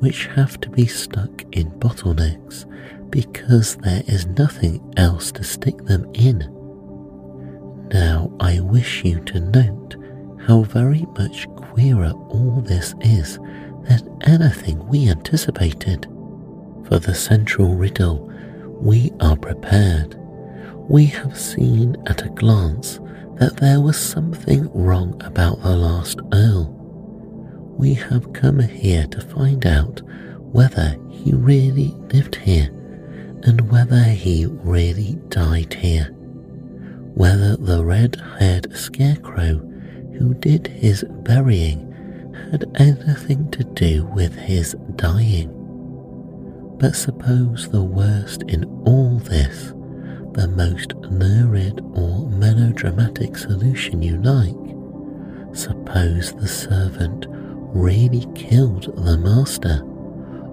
which 0.00 0.26
have 0.26 0.60
to 0.60 0.68
be 0.70 0.86
stuck 0.86 1.42
in 1.52 1.70
bottlenecks 1.72 2.66
because 3.10 3.76
there 3.76 4.02
is 4.06 4.26
nothing 4.26 4.80
else 4.96 5.32
to 5.32 5.42
stick 5.42 5.76
them 5.84 6.08
in. 6.14 6.38
Now 7.92 8.30
I 8.38 8.60
wish 8.60 9.04
you 9.04 9.20
to 9.20 9.40
note 9.40 9.96
how 10.46 10.62
very 10.62 11.06
much 11.18 11.48
queerer 11.56 12.12
all 12.28 12.60
this 12.64 12.94
is 13.00 13.38
than 13.88 14.16
anything 14.22 14.86
we 14.88 15.08
anticipated. 15.08 16.04
For 16.86 16.98
the 16.98 17.14
central 17.14 17.74
riddle, 17.74 18.30
we 18.80 19.10
are 19.20 19.36
prepared. 19.36 20.16
We 20.88 21.06
have 21.06 21.38
seen 21.38 21.96
at 22.06 22.24
a 22.24 22.30
glance 22.30 22.99
that 23.40 23.56
there 23.56 23.80
was 23.80 23.98
something 23.98 24.70
wrong 24.74 25.18
about 25.24 25.62
the 25.62 25.74
last 25.74 26.20
Earl. 26.30 26.76
We 27.78 27.94
have 27.94 28.34
come 28.34 28.58
here 28.60 29.06
to 29.06 29.20
find 29.22 29.66
out 29.66 30.02
whether 30.52 30.94
he 31.10 31.32
really 31.32 31.94
lived 32.12 32.36
here 32.36 32.66
and 33.44 33.70
whether 33.70 34.02
he 34.02 34.44
really 34.44 35.18
died 35.28 35.72
here. 35.72 36.10
Whether 37.14 37.56
the 37.56 37.82
red 37.82 38.16
haired 38.38 38.76
scarecrow 38.76 39.56
who 40.18 40.34
did 40.34 40.66
his 40.66 41.02
burying 41.22 41.86
had 42.50 42.70
anything 42.74 43.50
to 43.52 43.64
do 43.64 44.04
with 44.04 44.34
his 44.34 44.76
dying. 44.96 45.48
But 46.78 46.94
suppose 46.94 47.70
the 47.70 47.82
worst 47.82 48.42
in 48.48 48.64
all 48.86 49.18
this, 49.18 49.72
the 50.34 50.48
most 50.48 50.94
lurid 50.94 51.80
or 51.94 52.28
melodramatic 52.28 53.36
solution 53.36 54.02
you 54.02 54.16
like. 54.22 54.56
Suppose 55.56 56.32
the 56.32 56.48
servant 56.48 57.26
really 57.28 58.26
killed 58.34 58.94
the 59.04 59.18
master 59.18 59.84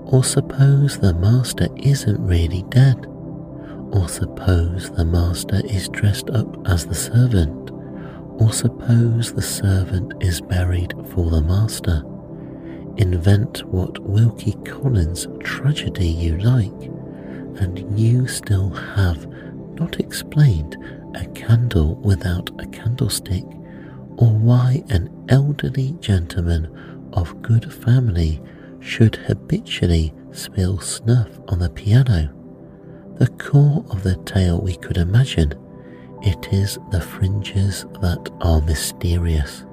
or 0.09 0.23
suppose 0.23 0.97
the 0.97 1.13
master 1.13 1.67
isn't 1.75 2.25
really 2.25 2.63
dead. 2.69 3.05
Or 3.91 4.07
suppose 4.07 4.89
the 4.89 5.03
master 5.03 5.61
is 5.65 5.89
dressed 5.89 6.29
up 6.29 6.47
as 6.65 6.85
the 6.85 6.95
servant. 6.95 7.71
Or 8.39 8.53
suppose 8.53 9.33
the 9.33 9.41
servant 9.41 10.13
is 10.21 10.39
buried 10.39 10.93
for 11.09 11.29
the 11.29 11.41
master. 11.41 12.03
Invent 12.95 13.65
what 13.65 13.99
Wilkie 13.99 14.55
Collins 14.63 15.27
tragedy 15.41 16.07
you 16.07 16.37
like, 16.37 16.83
and 17.59 17.99
you 17.99 18.27
still 18.27 18.69
have 18.69 19.27
not 19.79 19.99
explained 19.99 20.77
a 21.15 21.25
candle 21.27 21.95
without 21.95 22.49
a 22.59 22.67
candlestick, 22.67 23.43
or 24.17 24.33
why 24.33 24.83
an 24.89 25.09
elderly 25.29 25.95
gentleman 25.99 26.67
of 27.13 27.41
good 27.41 27.71
family 27.71 28.41
should 28.79 29.15
habitually 29.15 30.13
spill 30.31 30.79
snuff 30.79 31.27
on 31.47 31.59
the 31.59 31.69
piano. 31.69 32.33
The 33.15 33.27
core 33.27 33.85
of 33.89 34.03
the 34.03 34.15
tale 34.25 34.61
we 34.61 34.75
could 34.75 34.97
imagine. 34.97 35.53
It 36.21 36.51
is 36.53 36.77
the 36.91 37.01
fringes 37.01 37.85
that 38.01 38.29
are 38.41 38.61
mysterious. 38.61 39.65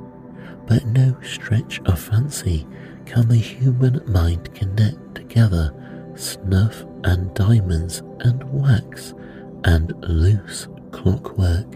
But 0.67 0.87
no 0.87 1.17
stretch 1.23 1.81
of 1.87 1.99
fancy 1.99 2.67
can 3.05 3.29
the 3.29 3.37
human 3.37 4.01
mind 4.11 4.55
connect 4.55 5.15
together 5.15 5.73
snuff 6.17 6.85
and 7.05 7.35
diamonds 7.35 8.03
and 8.21 8.43
wax 8.45 9.15
and 9.65 9.93
loose 10.09 10.69
clockwork. 10.91 11.67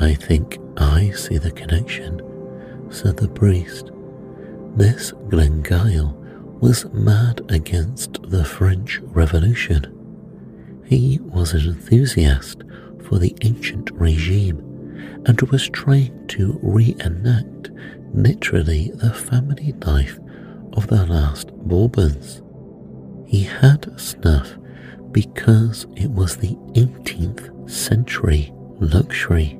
I 0.00 0.14
think 0.14 0.58
I 0.76 1.10
see 1.10 1.38
the 1.38 1.50
connection, 1.50 2.20
said 2.90 3.16
the 3.16 3.28
priest. 3.28 3.90
This 4.76 5.12
Glengyle 5.28 6.14
was 6.60 6.86
mad 6.92 7.42
against 7.48 8.22
the 8.30 8.44
French 8.44 9.00
Revolution. 9.02 9.92
He 10.86 11.18
was 11.22 11.52
an 11.52 11.66
enthusiast 11.66 12.62
for 13.04 13.18
the 13.18 13.34
ancient 13.42 13.90
regime 13.92 14.58
and 15.26 15.40
was 15.42 15.68
trying 15.68 16.26
to 16.28 16.58
reenact 16.62 17.70
literally 18.14 18.90
the 18.94 19.12
family 19.12 19.74
life 19.84 20.18
of 20.74 20.86
the 20.88 21.04
last 21.06 21.52
Bourbons. 21.52 22.42
He 23.26 23.42
had 23.42 23.98
snuff 23.98 24.56
because 25.16 25.86
it 25.96 26.10
was 26.10 26.36
the 26.36 26.54
18th 26.74 27.70
century 27.70 28.52
luxury. 28.80 29.58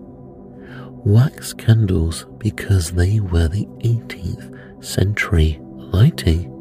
Wax 1.02 1.54
candles 1.54 2.26
because 2.36 2.90
they 2.90 3.20
were 3.20 3.48
the 3.48 3.64
18th 3.78 4.84
century 4.84 5.58
lighting. 5.62 6.52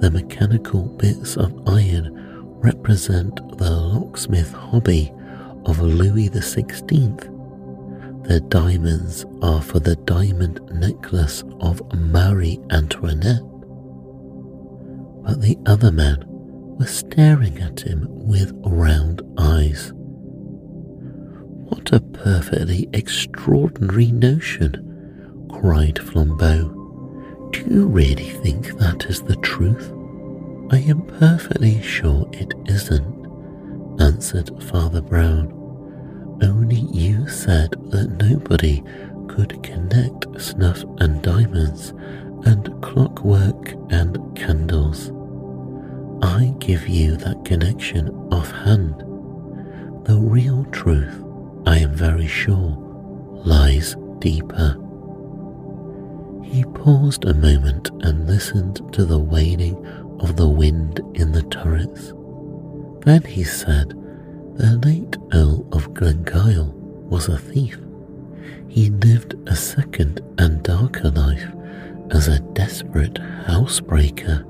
The 0.00 0.10
mechanical 0.10 0.86
bits 0.86 1.36
of 1.36 1.56
iron 1.68 2.10
represent 2.60 3.36
the 3.58 3.70
locksmith 3.70 4.52
hobby 4.54 5.12
of 5.66 5.78
Louis 5.78 6.30
XVI. 6.30 8.26
The 8.26 8.40
diamonds 8.40 9.24
are 9.40 9.62
for 9.62 9.78
the 9.78 9.94
diamond 9.94 10.60
necklace 10.72 11.44
of 11.60 11.80
Marie 11.94 12.58
Antoinette. 12.72 13.44
But 15.22 15.40
the 15.40 15.56
other 15.66 15.92
man 15.92 16.24
was 16.80 16.90
staring 17.00 17.58
at 17.58 17.80
him 17.80 18.06
with 18.08 18.58
round 18.64 19.20
eyes. 19.36 19.92
What 21.68 21.92
a 21.92 22.00
perfectly 22.00 22.88
extraordinary 22.94 24.10
notion, 24.10 25.46
cried 25.50 25.96
Flambeau. 25.96 27.50
Do 27.52 27.60
you 27.68 27.86
really 27.86 28.30
think 28.30 28.78
that 28.78 29.04
is 29.10 29.20
the 29.20 29.36
truth? 29.36 29.92
I 30.72 30.78
am 30.88 31.02
perfectly 31.18 31.82
sure 31.82 32.26
it 32.32 32.54
isn't, 32.64 34.00
answered 34.00 34.50
Father 34.62 35.02
Brown. 35.02 35.52
Only 36.42 36.86
you 36.94 37.28
said 37.28 37.72
that 37.90 38.08
nobody 38.26 38.82
could 39.28 39.62
connect 39.62 40.40
snuff 40.40 40.82
and 40.98 41.20
diamonds 41.20 41.90
and 42.46 42.82
clockwork 42.82 43.74
and 43.90 44.16
candles. 44.34 45.12
I 46.22 46.54
give 46.58 46.86
you 46.88 47.16
that 47.16 47.44
connection 47.44 48.10
offhand. 48.30 48.94
The 50.04 50.18
real 50.18 50.64
truth, 50.66 51.24
I 51.66 51.78
am 51.78 51.94
very 51.94 52.26
sure, 52.26 52.76
lies 53.44 53.96
deeper. 54.18 54.76
He 56.44 56.64
paused 56.64 57.24
a 57.24 57.34
moment 57.34 57.90
and 58.02 58.26
listened 58.26 58.92
to 58.92 59.04
the 59.04 59.18
wailing 59.18 59.76
of 60.20 60.36
the 60.36 60.48
wind 60.48 61.00
in 61.14 61.32
the 61.32 61.44
turrets. 61.44 62.12
Then 63.04 63.22
he 63.22 63.44
said, 63.44 63.90
The 64.56 64.78
late 64.84 65.16
Earl 65.32 65.66
of 65.72 65.94
Glengyle 65.94 66.72
was 67.08 67.28
a 67.28 67.38
thief. 67.38 67.78
He 68.68 68.90
lived 68.90 69.36
a 69.48 69.56
second 69.56 70.20
and 70.38 70.62
darker 70.62 71.10
life 71.10 71.46
as 72.10 72.28
a 72.28 72.40
desperate 72.40 73.18
housebreaker. 73.46 74.44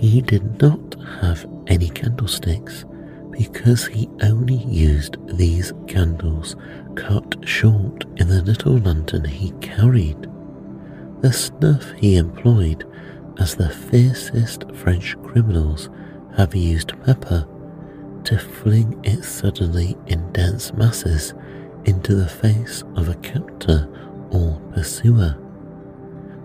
He 0.00 0.20
did 0.20 0.60
not 0.60 0.96
have 1.20 1.46
any 1.66 1.88
candlesticks 1.88 2.84
because 3.30 3.86
he 3.86 4.08
only 4.22 4.56
used 4.56 5.16
these 5.26 5.72
candles 5.86 6.56
cut 6.94 7.36
short 7.46 8.04
in 8.16 8.28
the 8.28 8.42
little 8.42 8.76
lantern 8.78 9.24
he 9.24 9.52
carried. 9.60 10.28
The 11.20 11.32
snuff 11.32 11.92
he 11.92 12.16
employed 12.16 12.84
as 13.38 13.54
the 13.54 13.70
fiercest 13.70 14.64
French 14.74 15.16
criminals 15.22 15.88
have 16.36 16.54
used 16.54 16.92
pepper 17.04 17.46
to 18.24 18.38
fling 18.38 19.00
it 19.04 19.24
suddenly 19.24 19.96
in 20.06 20.30
dense 20.32 20.72
masses 20.74 21.34
into 21.84 22.14
the 22.14 22.28
face 22.28 22.82
of 22.96 23.08
a 23.08 23.14
captor 23.16 23.88
or 24.30 24.60
pursuer. 24.72 25.36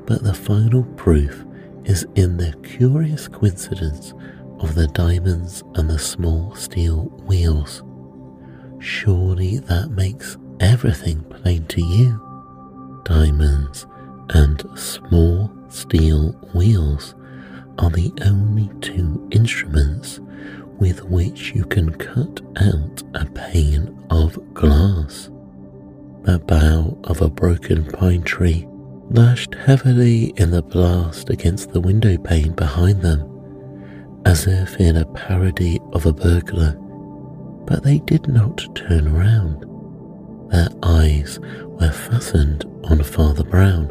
But 0.05 0.23
the 0.23 0.33
final 0.33 0.83
proof 0.95 1.45
is 1.85 2.05
in 2.15 2.37
the 2.37 2.53
curious 2.63 3.27
coincidence 3.27 4.13
of 4.59 4.75
the 4.75 4.87
diamonds 4.87 5.63
and 5.75 5.89
the 5.89 5.99
small 5.99 6.53
steel 6.55 7.05
wheels. 7.25 7.83
Surely 8.79 9.57
that 9.59 9.89
makes 9.91 10.37
everything 10.59 11.21
plain 11.23 11.65
to 11.67 11.81
you. 11.81 13.01
Diamonds 13.05 13.85
and 14.29 14.63
small 14.77 15.51
steel 15.69 16.31
wheels 16.53 17.15
are 17.77 17.89
the 17.89 18.11
only 18.25 18.69
two 18.81 19.27
instruments 19.31 20.19
with 20.79 21.03
which 21.05 21.53
you 21.55 21.65
can 21.65 21.91
cut 21.93 22.41
out 22.57 23.03
a 23.13 23.25
pane 23.25 23.97
of 24.09 24.53
glass. 24.53 25.29
The 26.23 26.39
bough 26.39 26.97
of 27.05 27.21
a 27.21 27.29
broken 27.29 27.85
pine 27.85 28.23
tree 28.23 28.67
lashed 29.09 29.55
heavily 29.55 30.25
in 30.37 30.51
the 30.51 30.61
blast 30.61 31.29
against 31.29 31.71
the 31.71 31.81
window 31.81 32.17
pane 32.17 32.51
behind 32.53 33.01
them, 33.01 33.25
as 34.25 34.45
if 34.45 34.79
in 34.79 34.97
a 34.97 35.05
parody 35.13 35.79
of 35.93 36.05
a 36.05 36.13
burglar, 36.13 36.73
but 37.65 37.83
they 37.83 37.99
did 37.99 38.27
not 38.27 38.63
turn 38.75 39.11
round. 39.13 39.65
Their 40.51 40.69
eyes 40.83 41.39
were 41.65 41.91
fastened 41.91 42.65
on 42.85 43.03
Father 43.03 43.43
Brown. 43.43 43.87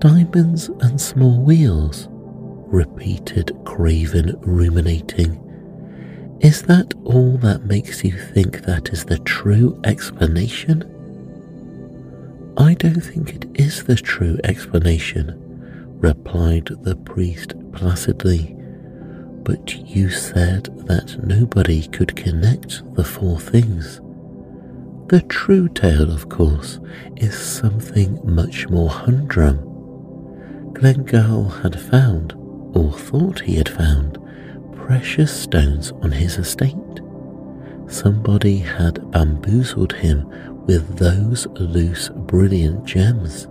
Diamonds 0.00 0.68
and 0.80 1.00
small 1.00 1.40
wheels, 1.40 2.08
repeated 2.10 3.56
Craven, 3.64 4.38
ruminating. 4.42 5.44
Is 6.40 6.62
that 6.62 6.94
all 7.04 7.36
that 7.38 7.64
makes 7.64 8.04
you 8.04 8.12
think 8.12 8.62
that 8.62 8.90
is 8.90 9.04
the 9.04 9.18
true 9.20 9.80
explanation? 9.84 10.97
I 12.60 12.74
don't 12.74 13.00
think 13.00 13.36
it 13.36 13.46
is 13.54 13.84
the 13.84 13.94
true 13.94 14.36
explanation, 14.42 15.32
replied 16.00 16.66
the 16.82 16.96
priest 16.96 17.54
placidly. 17.72 18.56
But 19.44 19.76
you 19.76 20.10
said 20.10 20.64
that 20.88 21.24
nobody 21.24 21.86
could 21.86 22.16
connect 22.16 22.82
the 22.96 23.04
four 23.04 23.38
things. 23.38 24.00
The 25.06 25.24
true 25.28 25.68
tale, 25.68 26.10
of 26.10 26.28
course, 26.28 26.80
is 27.16 27.38
something 27.38 28.18
much 28.24 28.68
more 28.68 28.90
humdrum. 28.90 29.58
Glengyle 30.72 31.62
had 31.62 31.80
found, 31.80 32.32
or 32.74 32.92
thought 32.92 33.38
he 33.38 33.54
had 33.54 33.68
found, 33.68 34.18
precious 34.72 35.32
stones 35.32 35.92
on 36.02 36.10
his 36.10 36.38
estate. 36.38 36.74
Somebody 37.86 38.58
had 38.58 39.12
bamboozled 39.12 39.92
him 39.92 40.26
with 40.68 40.98
those 40.98 41.46
loose, 41.58 42.10
brilliant 42.10 42.84
gems, 42.84 43.48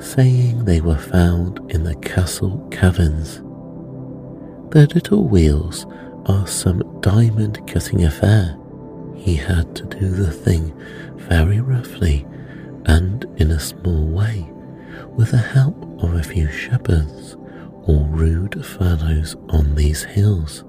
saying 0.00 0.64
they 0.64 0.80
were 0.80 0.96
found 0.96 1.60
in 1.70 1.84
the 1.84 1.94
castle 1.96 2.66
caverns. 2.70 3.36
The 4.70 4.90
little 4.94 5.28
wheels 5.28 5.86
are 6.24 6.46
some 6.46 7.00
diamond 7.02 7.64
cutting 7.68 8.04
affair 8.04 8.58
he 9.14 9.34
had 9.36 9.76
to 9.76 9.84
do 9.84 10.08
the 10.08 10.30
thing 10.32 10.72
very 11.16 11.60
roughly 11.60 12.26
and 12.86 13.24
in 13.36 13.50
a 13.50 13.60
small 13.60 14.06
way, 14.08 14.50
with 15.10 15.32
the 15.32 15.36
help 15.36 15.76
of 16.02 16.14
a 16.14 16.22
few 16.22 16.50
shepherds 16.50 17.36
or 17.82 18.04
rude 18.10 18.64
fellows 18.64 19.36
on 19.50 19.74
these 19.74 20.02
hills. 20.02 20.64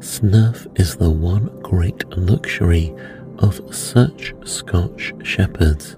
Snuff 0.00 0.68
is 0.76 0.96
the 0.96 1.10
one 1.10 1.46
great 1.62 2.08
luxury 2.16 2.94
of 3.38 3.74
such 3.74 4.34
Scotch 4.44 5.12
shepherds. 5.22 5.96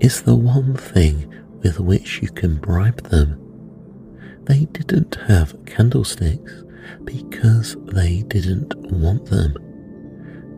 It's 0.00 0.20
the 0.20 0.36
one 0.36 0.76
thing 0.76 1.32
with 1.62 1.80
which 1.80 2.20
you 2.22 2.28
can 2.28 2.56
bribe 2.56 3.02
them. 3.08 3.40
They 4.44 4.66
didn't 4.66 5.14
have 5.26 5.64
candlesticks 5.64 6.64
because 7.04 7.76
they 7.86 8.22
didn't 8.22 8.74
want 8.90 9.26
them. 9.26 9.56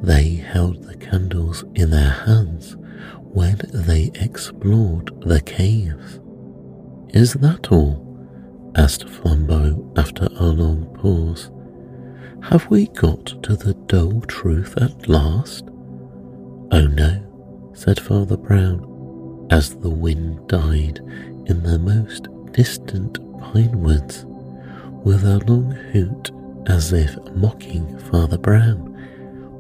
They 0.03 0.35
held 0.35 0.83
the 0.83 0.97
candles 0.97 1.65
in 1.75 1.91
their 1.91 2.11
hands 2.11 2.77
when 3.23 3.61
they 3.73 4.11
explored 4.15 5.11
the 5.23 5.41
caves. 5.41 6.21
Is 7.11 7.35
that 7.35 7.71
all? 7.71 8.03
asked 8.75 9.07
Flambeau 9.07 9.97
after 9.97 10.29
a 10.37 10.45
long 10.45 10.87
pause. 10.97 11.51
Have 12.43 12.69
we 12.71 12.89
got 12.89 13.43
to 13.43 13.57
the 13.57 13.75
dull 13.87 14.21
truth 14.23 14.77
at 14.77 15.09
last? 15.09 15.65
Oh 16.73 16.87
no, 16.87 17.71
said 17.75 18.01
Father 18.01 18.37
Brown, 18.37 19.47
as 19.51 19.77
the 19.77 19.91
wind 19.91 20.49
died 20.49 20.99
in 21.47 21.63
the 21.63 21.79
most 21.79 22.29
distant 22.53 23.19
pine 23.39 23.81
woods, 23.81 24.25
with 25.05 25.25
a 25.25 25.39
long 25.47 25.71
hoot 25.93 26.31
as 26.67 26.93
if 26.93 27.17
mocking 27.35 27.99
Father 28.11 28.39
Brown 28.39 28.93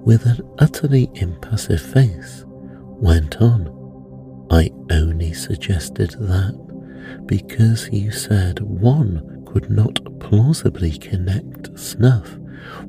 with 0.04 0.26
an 0.26 0.40
utterly 0.58 1.10
impassive 1.14 1.80
face, 1.80 2.44
went 2.46 3.40
on. 3.40 4.46
I 4.50 4.70
only 4.90 5.32
suggested 5.32 6.10
that 6.20 7.26
because 7.26 7.88
you 7.90 8.10
said 8.10 8.60
one 8.60 9.44
could 9.46 9.70
not 9.70 9.98
plausibly 10.20 10.92
connect 10.98 11.76
snuff 11.78 12.36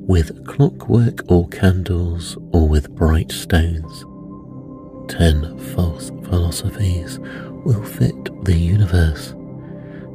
with 0.00 0.46
clockwork 0.46 1.30
or 1.30 1.48
candles 1.48 2.36
or 2.52 2.68
with 2.68 2.90
bright 2.94 3.32
stones. 3.32 4.04
Ten 5.10 5.58
false 5.74 6.10
philosophies 6.24 7.18
will 7.64 7.84
fit 7.84 8.44
the 8.44 8.56
universe. 8.56 9.34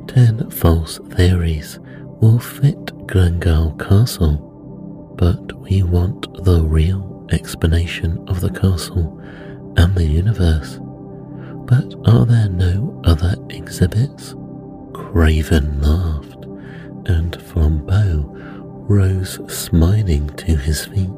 Ten 0.07 0.49
false 0.49 0.99
theories 1.09 1.79
will 2.21 2.39
fit 2.39 2.85
Glengyle 3.07 3.77
Castle 3.79 4.49
but 5.15 5.53
we 5.61 5.83
want 5.83 6.43
the 6.43 6.61
real 6.61 7.25
explanation 7.31 8.23
of 8.27 8.41
the 8.41 8.49
castle 8.49 9.19
and 9.77 9.95
the 9.95 10.05
universe. 10.05 10.79
But 11.65 11.95
are 12.05 12.25
there 12.25 12.49
no 12.49 13.01
other 13.05 13.35
exhibits? 13.49 14.35
Craven 14.93 15.81
laughed, 15.81 16.45
and 17.05 17.33
Flambeau 17.33 18.52
rose 18.87 19.39
smiling 19.53 20.27
to 20.35 20.55
his 20.55 20.85
feet 20.85 21.09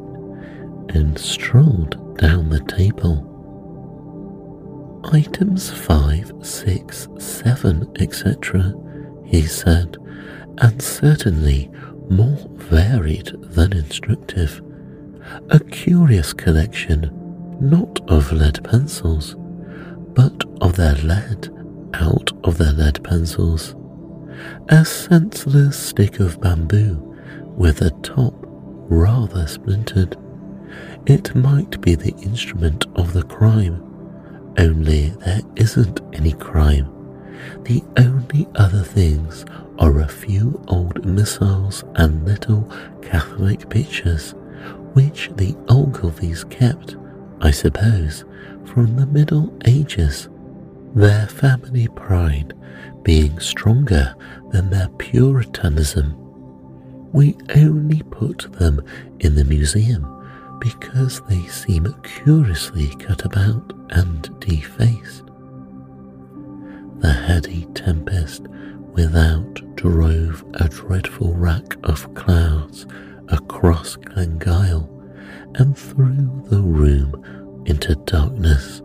and 0.90 1.18
strolled 1.18 2.18
down 2.18 2.50
the 2.50 2.62
table. 2.62 3.32
Items 5.12 5.72
5, 5.72 6.32
6, 6.42 7.08
7, 7.18 7.92
etc., 8.00 8.74
he 9.26 9.42
said, 9.44 9.98
and 10.60 10.82
certainly 10.82 11.70
more 12.10 12.38
varied 12.54 13.32
than 13.42 13.74
instructive. 13.74 14.62
A 15.50 15.60
curious 15.60 16.34
collection, 16.34 17.10
not 17.60 18.00
of 18.10 18.32
lead 18.32 18.64
pencils, 18.64 19.36
but 20.14 20.44
of 20.62 20.76
their 20.76 20.96
lead 20.96 21.50
out 21.96 22.32
of 22.44 22.58
their 22.58 22.74
lead 22.74 23.04
pencils. 23.04 23.76
A 24.70 24.86
senseless 24.86 25.78
stick 25.78 26.20
of 26.20 26.40
bamboo 26.40 27.15
with 27.56 27.82
a 27.82 27.92
top 28.02 28.34
rather 28.88 29.48
splintered. 29.48 30.18
It 31.06 31.36
might 31.36 31.80
be 31.82 31.96
the 31.96 32.16
instrument 32.22 32.86
of 32.96 33.14
the 33.14 33.24
crime, 33.24 33.82
only 34.58 35.10
there 35.10 35.42
isn't 35.56 36.02
any 36.14 36.34
crime. 36.34 36.92
The 37.64 37.84
only 37.98 38.48
other 38.56 38.84
things 38.84 39.46
are 39.80 40.00
a 40.00 40.08
few 40.08 40.62
old 40.68 41.06
missals 41.06 41.84
and 41.96 42.26
little 42.26 42.72
Catholic 43.02 43.70
pictures, 43.70 44.34
which 44.94 45.30
the 45.36 45.54
Ogilvies 45.68 46.50
kept, 46.50 46.96
I 47.42 47.52
suppose, 47.52 48.26
from 48.66 48.96
the 48.96 49.06
Middle 49.06 49.54
Ages. 49.66 50.30
their 50.96 51.28
family 51.28 51.88
pride 51.90 52.54
being 53.04 53.38
stronger 53.40 54.16
than 54.52 54.70
their 54.70 54.88
Puritanism. 54.98 56.16
We 57.16 57.38
only 57.56 58.02
put 58.12 58.52
them 58.60 58.84
in 59.22 59.36
the 59.36 59.46
museum 59.46 60.06
because 60.60 61.22
they 61.30 61.44
seem 61.48 61.86
curiously 62.04 62.94
cut 63.00 63.24
about 63.24 63.72
and 63.92 64.38
defaced. 64.42 65.24
The 66.98 67.14
heady 67.14 67.68
tempest 67.74 68.42
without 68.92 69.62
drove 69.78 70.44
a 70.56 70.68
dreadful 70.68 71.34
rack 71.36 71.78
of 71.84 72.14
clouds 72.16 72.86
across 73.30 73.96
Glengyle 73.96 74.90
and 75.58 75.78
threw 75.78 76.44
the 76.50 76.62
room 76.62 77.64
into 77.66 77.96
darkness 77.96 78.82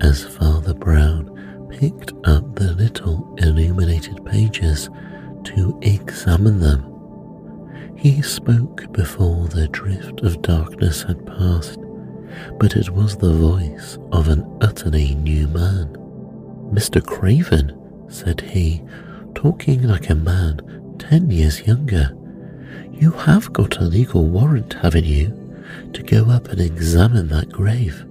as 0.00 0.24
Father 0.24 0.74
Brown 0.74 1.30
picked 1.70 2.14
up 2.24 2.56
the 2.56 2.72
little 2.72 3.32
illuminated 3.38 4.24
pages 4.24 4.90
to 5.44 5.78
examine 5.82 6.58
them. 6.58 6.93
He 8.04 8.20
spoke 8.20 8.92
before 8.92 9.48
the 9.48 9.66
drift 9.68 10.20
of 10.20 10.42
darkness 10.42 11.04
had 11.04 11.24
passed, 11.24 11.78
but 12.58 12.76
it 12.76 12.90
was 12.90 13.16
the 13.16 13.32
voice 13.32 13.96
of 14.12 14.28
an 14.28 14.44
utterly 14.60 15.14
new 15.14 15.48
man. 15.48 15.88
Mr. 16.70 17.02
Craven, 17.02 17.72
said 18.10 18.42
he, 18.42 18.82
talking 19.34 19.84
like 19.84 20.10
a 20.10 20.14
man 20.14 20.60
ten 20.98 21.30
years 21.30 21.66
younger, 21.66 22.14
you 22.92 23.10
have 23.10 23.50
got 23.54 23.78
a 23.78 23.84
legal 23.84 24.26
warrant, 24.26 24.74
haven't 24.74 25.06
you, 25.06 25.64
to 25.94 26.02
go 26.02 26.26
up 26.28 26.48
and 26.48 26.60
examine 26.60 27.28
that 27.28 27.48
grave? 27.48 28.04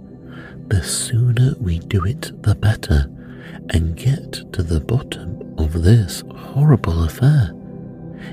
The 0.69 0.82
sooner 0.82 1.53
we 1.60 1.77
do 1.77 2.03
it, 2.06 2.32
the 2.41 2.56
better 2.56 3.12
and 3.69 3.95
get 3.95 4.51
to 4.53 4.63
the 4.63 4.79
bottom 4.79 5.53
of 5.60 5.84
this 5.84 6.23
horrible 6.36 7.03
affair. 7.03 7.51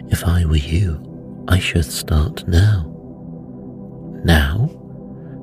If 0.08 0.26
I 0.26 0.46
were 0.46 0.56
you, 0.56 1.09
I 1.50 1.58
should 1.58 1.84
start 1.84 2.46
now. 2.46 2.86
Now? 4.24 4.70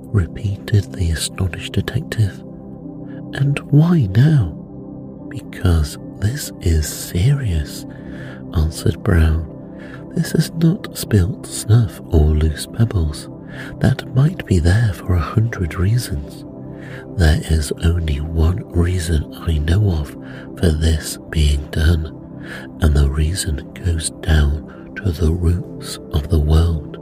repeated 0.04 0.94
the 0.94 1.12
astonished 1.12 1.74
detective. 1.74 2.40
And 3.34 3.60
why 3.72 4.08
now? 4.16 4.52
Because 5.30 5.98
this 6.20 6.54
is 6.62 6.88
serious, 6.88 7.86
answered 8.56 9.04
Brown. 9.04 10.14
This 10.16 10.34
is 10.34 10.50
not 10.54 10.98
spilt 10.98 11.46
snuff 11.46 12.00
or 12.06 12.28
loose 12.30 12.68
pebbles. 12.68 13.28
That 13.80 14.08
might 14.16 14.46
be 14.46 14.60
there 14.60 14.94
for 14.94 15.14
a 15.14 15.20
hundred 15.20 15.76
reasons. 15.76 16.46
There 17.18 17.42
is 17.52 17.74
only 17.84 18.22
one 18.22 18.66
reason 18.70 19.34
I 19.34 19.58
know 19.58 19.92
of 19.92 20.12
for 20.58 20.72
this 20.72 21.18
being 21.32 21.70
done, 21.72 22.06
and 22.80 22.96
the 22.96 23.12
reason 23.12 23.74
goes 23.74 24.10
down 24.22 24.77
to 24.98 25.12
the 25.12 25.32
roots 25.32 25.98
of 26.12 26.30
the 26.30 26.40
world. 26.40 26.98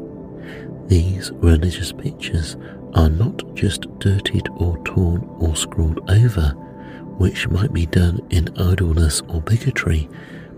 These 0.90 1.32
religious 1.34 1.92
pictures 1.92 2.58
are 2.94 3.10
not 3.10 3.56
just 3.56 3.88
dirtied 4.00 4.48
or 4.58 4.78
torn 4.84 5.26
or 5.40 5.56
scrawled 5.56 6.10
over, 6.10 6.50
which 7.18 7.48
might 7.48 7.74
be 7.74 7.86
done 7.86 8.20
in 8.30 8.50
idleness 8.58 9.22
or 9.30 9.42
bigotry 9.42 10.10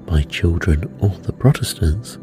by 0.05 0.23
children 0.23 0.83
or 0.99 1.09
the 1.09 1.33
Protestants. 1.33 2.17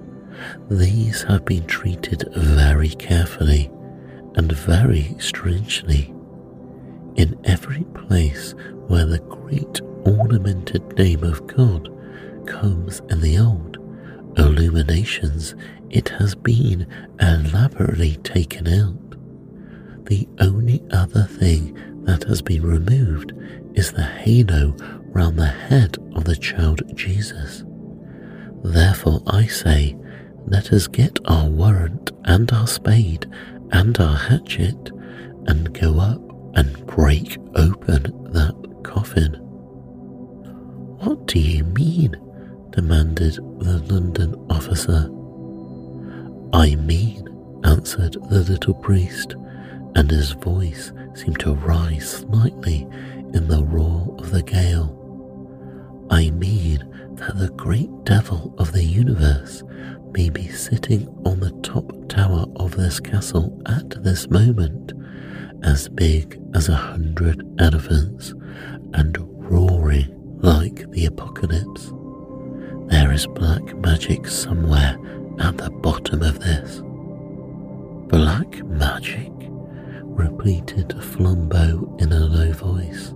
These 0.69 1.23
have 1.23 1.45
been 1.45 1.67
treated 1.67 2.25
very 2.37 2.91
carefully 2.91 3.71
and 4.35 4.51
very 4.51 5.15
strangely 5.19 6.13
in 7.15 7.39
every 7.45 7.85
place 7.95 8.55
where 8.89 9.07
the 9.07 9.21
great 9.21 9.81
ornamented 10.05 10.99
name 10.99 11.23
of 11.23 11.47
God 11.47 11.89
comes 12.47 13.01
in 13.11 13.21
the 13.21 13.39
old 13.39 13.79
illuminations, 14.37 15.55
it 15.91 16.09
has 16.11 16.35
been 16.35 16.87
elaborately 17.21 18.17
taken 18.17 18.67
out. 18.69 20.07
The 20.07 20.29
only 20.41 20.83
other 20.91 21.25
thing 21.25 21.75
that 22.05 22.25
has 22.25 22.43
been 22.43 22.63
removed 22.63 23.33
is 23.75 23.93
the 23.93 24.05
halo 24.05 24.75
round 25.13 25.39
the 25.39 25.47
head 25.47 25.97
of 26.15 26.25
the 26.25 26.37
child 26.37 26.83
Jesus. 26.95 27.65
Therefore, 28.63 29.23
I 29.27 29.47
say, 29.47 29.97
let 30.47 30.73
us 30.73 30.87
get 30.87 31.19
our 31.27 31.49
warrant 31.49 32.13
and 32.25 32.51
our 32.53 32.67
spade 32.67 33.27
and 33.73 33.99
our 33.99 34.17
hatchet 34.17 34.91
and 35.47 35.73
go 35.79 35.99
up 36.01 36.21
and 36.57 36.87
break 36.87 37.39
open 37.55 38.03
that 38.33 38.81
coffin. 38.83 39.35
What 41.01 41.27
do 41.27 41.39
you 41.39 41.65
mean? 41.65 42.24
Demanded 42.75 43.35
the 43.61 43.79
London 43.89 44.35
officer. 44.51 45.09
I 46.53 46.75
mean, 46.75 47.29
answered 47.63 48.15
the 48.29 48.41
little 48.41 48.75
priest, 48.75 49.37
and 49.95 50.11
his 50.11 50.33
voice 50.33 50.93
seemed 51.15 51.39
to 51.39 51.55
rise 51.55 52.11
slightly 52.11 52.89
in 53.33 53.47
the 53.47 53.63
roar 53.65 54.17
of 54.19 54.33
the 54.33 54.43
gale. 54.43 54.91
I 56.11 56.31
mean 56.31 56.79
that 57.15 57.39
the 57.39 57.51
great 57.51 57.91
devil 58.03 58.53
of 58.59 58.73
the 58.73 58.83
universe 58.83 59.63
may 60.11 60.29
be 60.29 60.49
sitting 60.49 61.07
on 61.25 61.39
the 61.39 61.53
top 61.63 61.93
tower 62.09 62.45
of 62.57 62.77
this 62.77 62.99
castle 62.99 63.57
at 63.67 64.03
this 64.03 64.29
moment 64.29 64.93
as 65.63 65.89
big 65.89 66.41
as 66.55 66.69
a 66.69 66.75
hundred 66.75 67.47
elephants 67.61 68.35
and 68.95 69.17
roaring 69.49 70.11
like 70.43 70.91
the 70.91 71.07
apocalypse. 71.07 71.93
There 72.87 73.13
is 73.13 73.27
black 73.27 73.77
magic 73.77 74.27
somewhere 74.27 74.99
at 75.41 75.57
the 75.59 75.71
bottom 75.71 76.23
of 76.23 76.41
this. 76.41 76.83
Black 78.09 78.63
magic? 78.65 79.31
repeated 80.15 80.91
Flambeau 80.91 82.01
in 82.01 82.13
a 82.13 82.21
low 82.21 82.53
voice, 82.53 83.13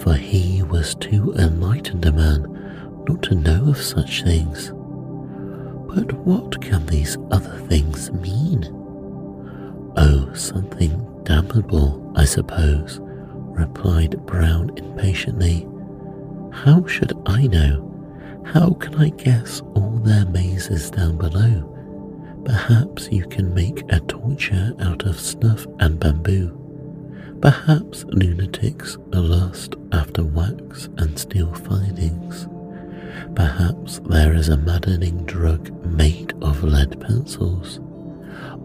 for 0.00 0.14
he 0.14 0.62
was 0.62 0.94
too 0.94 1.34
enlightened 1.34 2.04
a 2.04 2.12
man 2.12 3.02
not 3.08 3.22
to 3.24 3.34
know 3.34 3.68
of 3.68 3.76
such 3.76 4.22
things. 4.22 4.70
But 5.88 6.12
what 6.24 6.60
can 6.60 6.86
these 6.86 7.16
other 7.30 7.58
things 7.68 8.12
mean? 8.12 8.64
Oh, 9.96 10.32
something 10.32 11.24
damnable, 11.24 12.12
I 12.16 12.24
suppose, 12.24 13.00
replied 13.02 14.24
Brown 14.26 14.70
impatiently. 14.76 15.66
How 16.52 16.86
should 16.86 17.12
I 17.26 17.46
know? 17.46 17.91
How 18.44 18.70
can 18.74 18.94
I 18.96 19.08
guess 19.10 19.60
all 19.74 19.98
their 20.04 20.26
mazes 20.26 20.90
down 20.90 21.16
below? 21.16 21.68
Perhaps 22.44 23.08
you 23.10 23.26
can 23.26 23.54
make 23.54 23.82
a 23.88 24.00
torture 24.00 24.74
out 24.80 25.06
of 25.06 25.18
snuff 25.18 25.66
and 25.78 25.98
bamboo. 25.98 26.58
Perhaps 27.40 28.04
lunatics 28.08 28.98
lust 29.12 29.74
after 29.92 30.24
wax 30.24 30.88
and 30.98 31.18
steel 31.18 31.52
findings. 31.54 32.46
Perhaps 33.34 34.00
there 34.08 34.34
is 34.34 34.48
a 34.48 34.56
maddening 34.56 35.24
drug 35.24 35.70
made 35.86 36.34
of 36.42 36.62
lead 36.62 37.00
pencils. 37.00 37.80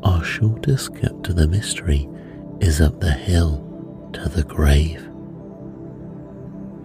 Our 0.03 0.23
shortest 0.23 0.95
cut 0.95 1.23
to 1.23 1.33
the 1.33 1.47
mystery 1.47 2.09
is 2.59 2.81
up 2.81 2.99
the 2.99 3.11
hill 3.11 3.63
to 4.13 4.27
the 4.27 4.43
grave. 4.43 5.09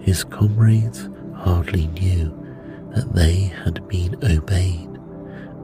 His 0.00 0.24
comrades 0.24 1.09
hardly 1.35 1.87
knew 1.88 2.41
that 2.94 3.12
they 3.14 3.52
had 3.64 3.87
been 3.88 4.14
obeyed 4.24 4.88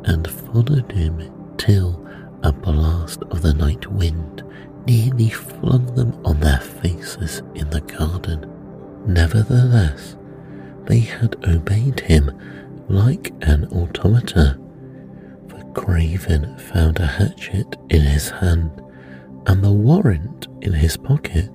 and 0.05 0.29
followed 0.29 0.91
him 0.93 1.33
till 1.57 2.05
a 2.43 2.53
blast 2.53 3.23
of 3.31 3.43
the 3.43 3.55
night 3.55 3.87
wind 3.91 4.43
nearly 4.87 5.29
flung 5.29 5.87
them 5.95 6.19
on 6.25 6.41
their 6.41 6.61
faces 6.61 7.43
in 7.55 7.69
the 7.71 7.81
garden. 7.83 8.51
Nevertheless, 9.07 10.17
they 10.87 11.01
had 11.01 11.37
obeyed 11.47 12.01
him 12.01 12.31
like 12.88 13.35
an 13.43 13.67
automata, 13.67 14.59
for 15.49 15.73
Craven 15.75 16.57
found 16.59 16.99
a 16.99 17.07
hatchet 17.07 17.77
in 17.91 18.01
his 18.01 18.31
hand 18.31 18.83
and 19.47 19.62
the 19.62 19.73
warrant 19.73 20.47
in 20.62 20.73
his 20.73 20.97
pocket. 20.97 21.51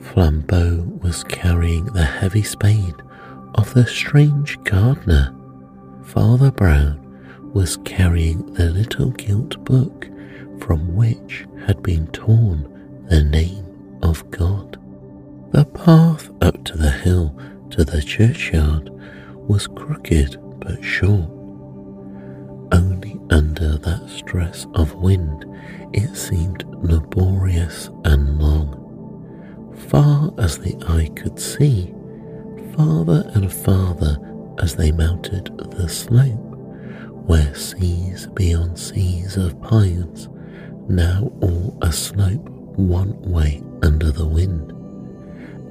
Flambeau 0.00 1.02
was 1.02 1.24
carrying 1.24 1.84
the 1.86 2.04
heavy 2.04 2.42
spade 2.42 2.94
of 3.54 3.72
the 3.74 3.86
strange 3.86 4.62
gardener. 4.64 5.34
Father 6.04 6.50
Brown 6.50 6.98
was 7.52 7.76
carrying 7.84 8.52
the 8.54 8.70
little 8.70 9.10
gilt 9.10 9.62
book 9.64 10.08
from 10.60 10.94
which 10.94 11.46
had 11.66 11.82
been 11.82 12.06
torn 12.08 12.68
the 13.08 13.22
name 13.22 13.98
of 14.02 14.28
God. 14.30 14.78
The 15.52 15.64
path 15.66 16.30
up 16.40 16.64
to 16.64 16.76
the 16.78 16.90
hill 16.90 17.36
to 17.70 17.84
the 17.84 18.00
churchyard 18.02 18.90
was 19.48 19.66
crooked 19.66 20.36
but 20.60 20.82
short. 20.82 21.28
Only 22.72 23.20
under 23.30 23.76
that 23.78 24.08
stress 24.08 24.66
of 24.74 24.94
wind 24.94 25.44
it 25.92 26.16
seemed 26.16 26.64
laborious 26.82 27.90
and 28.04 28.38
long. 28.38 28.78
far 29.88 30.32
as 30.38 30.58
the 30.58 30.74
eye 30.88 31.10
could 31.16 31.38
see, 31.38 31.92
farther 32.76 33.30
and 33.34 33.52
farther 33.52 34.16
as 34.58 34.76
they 34.76 34.92
mounted 34.92 35.46
the 35.72 35.88
slope, 35.88 36.56
where 37.26 37.54
seas 37.54 38.26
beyond 38.34 38.78
seas 38.78 39.36
of 39.36 39.60
pines, 39.62 40.28
now 40.88 41.30
all 41.40 41.76
a 41.82 41.92
slope 41.92 42.48
one 42.76 43.20
way 43.22 43.62
under 43.82 44.10
the 44.10 44.26
wind, 44.26 44.72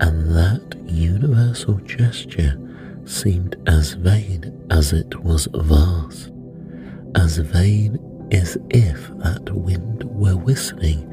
and 0.01 0.35
that 0.35 0.75
universal 0.87 1.75
gesture 1.79 2.57
seemed 3.05 3.55
as 3.67 3.93
vain 3.93 4.65
as 4.69 4.93
it 4.93 5.21
was 5.23 5.47
vast, 5.53 6.31
as 7.15 7.37
vain 7.37 7.97
as 8.31 8.57
if 8.69 9.09
that 9.17 9.49
wind 9.53 10.03
were 10.05 10.37
whistling 10.37 11.07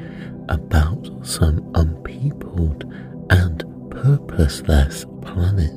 about 0.49 1.11
some 1.27 1.71
unpeopled 1.75 2.85
and 3.31 3.65
purposeless 3.91 5.05
planet. 5.23 5.75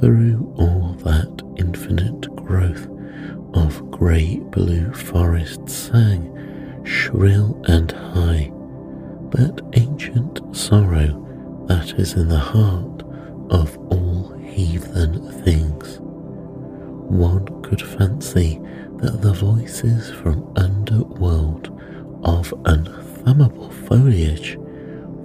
Through 0.00 0.54
all 0.58 0.94
that 1.04 1.42
infinite 1.56 2.34
growth 2.36 2.88
of 3.54 3.90
grey 3.90 4.36
blue 4.50 4.92
forest 4.92 5.68
sang, 5.68 6.32
shrill 6.84 7.60
and 7.66 7.90
high, 7.90 8.52
that 9.30 9.60
ancient 9.74 10.40
sorrow 10.54 11.22
that 11.68 11.98
is 11.98 12.14
in 12.14 12.28
the 12.28 12.38
heart 12.38 13.02
of 13.50 13.76
all 13.90 14.36
heathen 14.38 15.30
things. 15.44 15.98
One 16.00 17.62
could 17.62 17.80
fancy 17.82 18.60
that 18.98 19.22
the 19.22 19.32
voices 19.32 20.10
from 20.10 20.52
underworld 20.56 21.68
of 22.24 22.52
unthumbable 22.64 23.72
foliage 23.86 24.58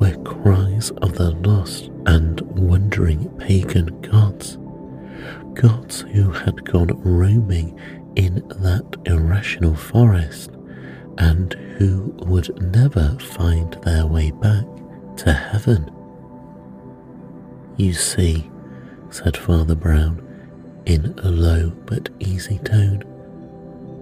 were 0.02 0.16
cries 0.24 0.90
of 1.04 1.14
the 1.14 1.30
lost 1.48 1.92
and 2.08 2.42
wandering 2.58 3.30
pagan 3.38 4.02
gods, 4.02 4.58
gods 5.54 6.02
who 6.02 6.32
had 6.32 6.66
gone 6.66 7.00
roaming 7.04 7.80
in 8.16 8.36
that 8.50 8.98
irrational 9.06 9.76
forest 9.76 10.50
and 11.20 11.54
who 11.78 12.16
would 12.26 12.50
never 12.74 13.16
find 13.20 13.74
their 13.84 14.08
way 14.08 14.32
back 14.32 14.66
to 15.18 15.32
heaven. 15.32 15.92
You 17.78 17.94
see, 17.94 18.50
said 19.12 19.38
Father 19.38 19.76
Brown 19.76 20.28
in 20.88 21.14
a 21.20 21.30
low 21.30 21.70
but 21.86 22.10
easy 22.20 22.58
tone, 22.58 23.04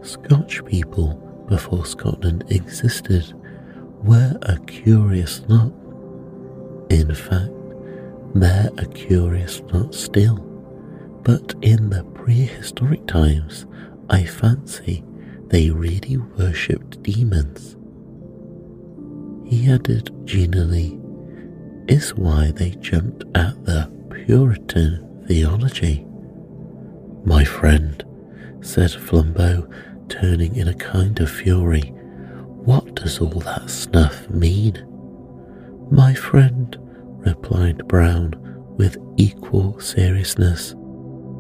Scotch 0.02 0.64
people 0.64 1.16
before 1.50 1.86
Scotland 1.86 2.46
existed 2.48 3.34
were 4.02 4.38
a 4.44 4.58
curious 4.60 5.42
lot. 5.50 5.74
In 6.90 7.14
fact, 7.14 7.52
they're 8.36 8.70
a 8.78 8.86
curious 8.88 9.62
lot 9.72 9.94
still, 9.94 10.38
but 11.24 11.54
in 11.62 11.90
the 11.90 12.04
prehistoric 12.04 13.06
times, 13.08 13.66
I 14.10 14.24
fancy 14.24 15.04
they 15.48 15.70
really 15.70 16.18
worshipped 16.18 17.02
demons. 17.04 17.76
He 19.48 19.72
added 19.72 20.12
genially, 20.26 21.00
is 21.88 22.14
why 22.14 22.52
they 22.52 22.72
jumped 22.72 23.24
at 23.36 23.66
the 23.66 23.92
Puritan 24.12 25.26
theology. 25.28 26.06
My 27.26 27.44
friend, 27.44 28.04
said 28.62 28.92
Flambeau, 28.92 29.68
turning 30.08 30.56
in 30.56 30.68
a 30.68 30.74
kind 30.74 31.20
of 31.20 31.32
fury, 31.32 31.94
what 32.64 32.96
does 32.96 33.20
all 33.20 33.40
that 33.42 33.70
snuff 33.70 34.30
mean? 34.30 34.89
My 35.92 36.14
friend, 36.14 36.78
replied 37.26 37.88
Brown 37.88 38.34
with 38.78 38.98
equal 39.18 39.80
seriousness, 39.80 40.76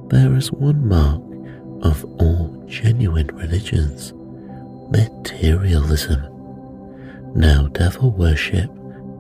there 0.08 0.36
is 0.36 0.52
one 0.52 0.88
mark 0.88 1.22
of 1.84 2.04
all 2.20 2.64
genuine 2.68 3.28
religions 3.28 4.14
materialism. 4.92 6.20
Now, 7.36 7.68
devil 7.68 8.10
worship 8.12 8.72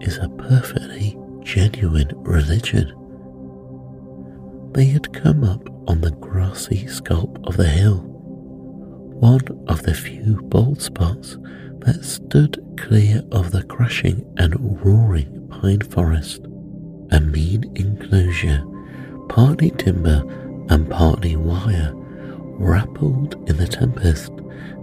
is 0.01 0.17
a 0.17 0.29
perfectly 0.29 1.15
genuine 1.43 2.11
religion. 2.15 2.87
They 4.73 4.85
had 4.85 5.13
come 5.13 5.43
up 5.43 5.61
on 5.87 6.01
the 6.01 6.11
grassy 6.11 6.87
sculp 6.87 7.37
of 7.45 7.55
the 7.55 7.67
hill, 7.69 7.99
one 9.19 9.41
of 9.67 9.83
the 9.83 9.93
few 9.93 10.41
bold 10.45 10.81
spots 10.81 11.37
that 11.85 12.03
stood 12.03 12.63
clear 12.77 13.23
of 13.31 13.51
the 13.51 13.63
crashing 13.63 14.25
and 14.37 14.83
roaring 14.85 15.47
pine 15.49 15.81
forest, 15.81 16.41
a 17.11 17.19
mean 17.19 17.71
enclosure, 17.75 18.63
partly 19.29 19.71
timber 19.71 20.23
and 20.69 20.89
partly 20.89 21.35
wire, 21.35 21.93
grappled 22.57 23.35
in 23.49 23.57
the 23.57 23.67
tempest 23.67 24.31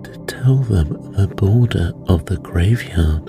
to 0.05 0.25
tell 0.27 0.57
them 0.57 1.13
the 1.13 1.29
border 1.29 1.93
of 2.09 2.25
the 2.27 2.39
graveyard. 2.39 3.27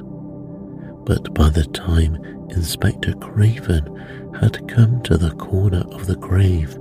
But 1.06 1.34
by 1.34 1.50
the 1.50 1.66
time 1.66 2.16
Inspector 2.50 3.12
Craven 3.16 4.34
had 4.40 4.68
come 4.68 5.02
to 5.04 5.18
the 5.18 5.32
corner 5.32 5.84
of 5.92 6.08
the 6.08 6.16
grave, 6.16 6.78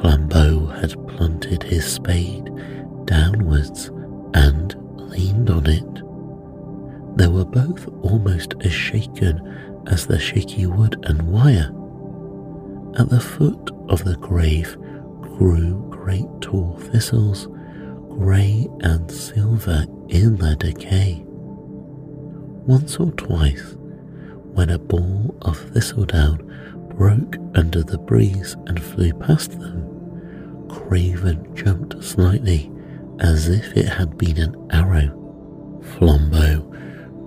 Flambeau 0.00 0.66
had 0.80 0.92
planted 1.08 1.62
his 1.62 1.84
spade 1.86 2.50
downwards 3.04 3.90
and 4.34 4.74
leaned 5.10 5.50
on 5.50 5.66
it. 5.66 6.07
They 7.18 7.26
were 7.26 7.44
both 7.44 7.88
almost 8.02 8.54
as 8.60 8.72
shaken 8.72 9.84
as 9.88 10.06
the 10.06 10.20
shaky 10.20 10.66
wood 10.66 11.04
and 11.08 11.20
wire. 11.22 11.72
At 12.96 13.08
the 13.08 13.18
foot 13.20 13.72
of 13.88 14.04
the 14.04 14.16
grave 14.18 14.76
grew 15.20 15.84
great 15.90 16.28
tall 16.40 16.78
thistles, 16.78 17.48
grey 18.08 18.68
and 18.82 19.10
silver 19.10 19.84
in 20.08 20.36
their 20.36 20.54
decay. 20.54 21.24
Once 21.26 22.98
or 22.98 23.10
twice, 23.12 23.74
when 24.52 24.70
a 24.70 24.78
ball 24.78 25.36
of 25.42 25.58
thistledown 25.72 26.38
broke 26.96 27.34
under 27.56 27.82
the 27.82 27.98
breeze 27.98 28.54
and 28.68 28.80
flew 28.80 29.12
past 29.14 29.58
them, 29.58 30.68
Craven 30.68 31.52
jumped 31.56 32.00
slightly 32.04 32.70
as 33.18 33.48
if 33.48 33.76
it 33.76 33.88
had 33.88 34.16
been 34.16 34.38
an 34.38 34.54
arrow. 34.70 35.16
Flambeau 35.82 36.67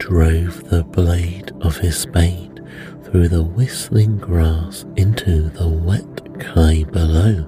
drove 0.01 0.67
the 0.71 0.83
blade 0.83 1.51
of 1.61 1.77
his 1.77 1.95
spade 1.95 2.59
through 3.03 3.27
the 3.27 3.43
whistling 3.43 4.17
grass 4.17 4.83
into 4.95 5.47
the 5.49 5.69
wet 5.69 6.39
clay 6.39 6.83
below. 6.83 7.47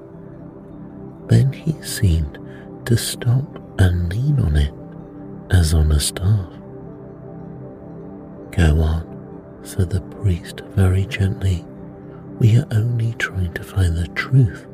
Then 1.29 1.51
he 1.51 1.73
seemed 1.81 2.37
to 2.85 2.95
stop 2.95 3.59
and 3.79 4.07
lean 4.13 4.39
on 4.39 4.55
it 4.55 4.71
as 5.49 5.73
on 5.73 5.91
a 5.91 5.99
staff. 5.99 6.51
Go 8.51 8.81
on, 8.81 9.59
said 9.63 9.89
the 9.89 10.01
priest 10.21 10.61
very 10.75 11.07
gently. 11.07 11.65
We 12.37 12.59
are 12.59 12.67
only 12.69 13.13
trying 13.13 13.55
to 13.55 13.63
find 13.63 13.97
the 13.97 14.09
truth. 14.09 14.67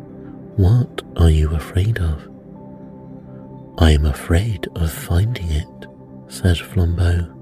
What 0.57 1.01
are 1.15 1.29
you 1.29 1.55
afraid 1.55 1.99
of? 1.99 2.29
I 3.77 3.91
am 3.91 4.05
afraid 4.05 4.67
of 4.75 4.91
finding 4.91 5.49
it, 5.49 5.87
said 6.27 6.57
Flambeau. 6.57 7.38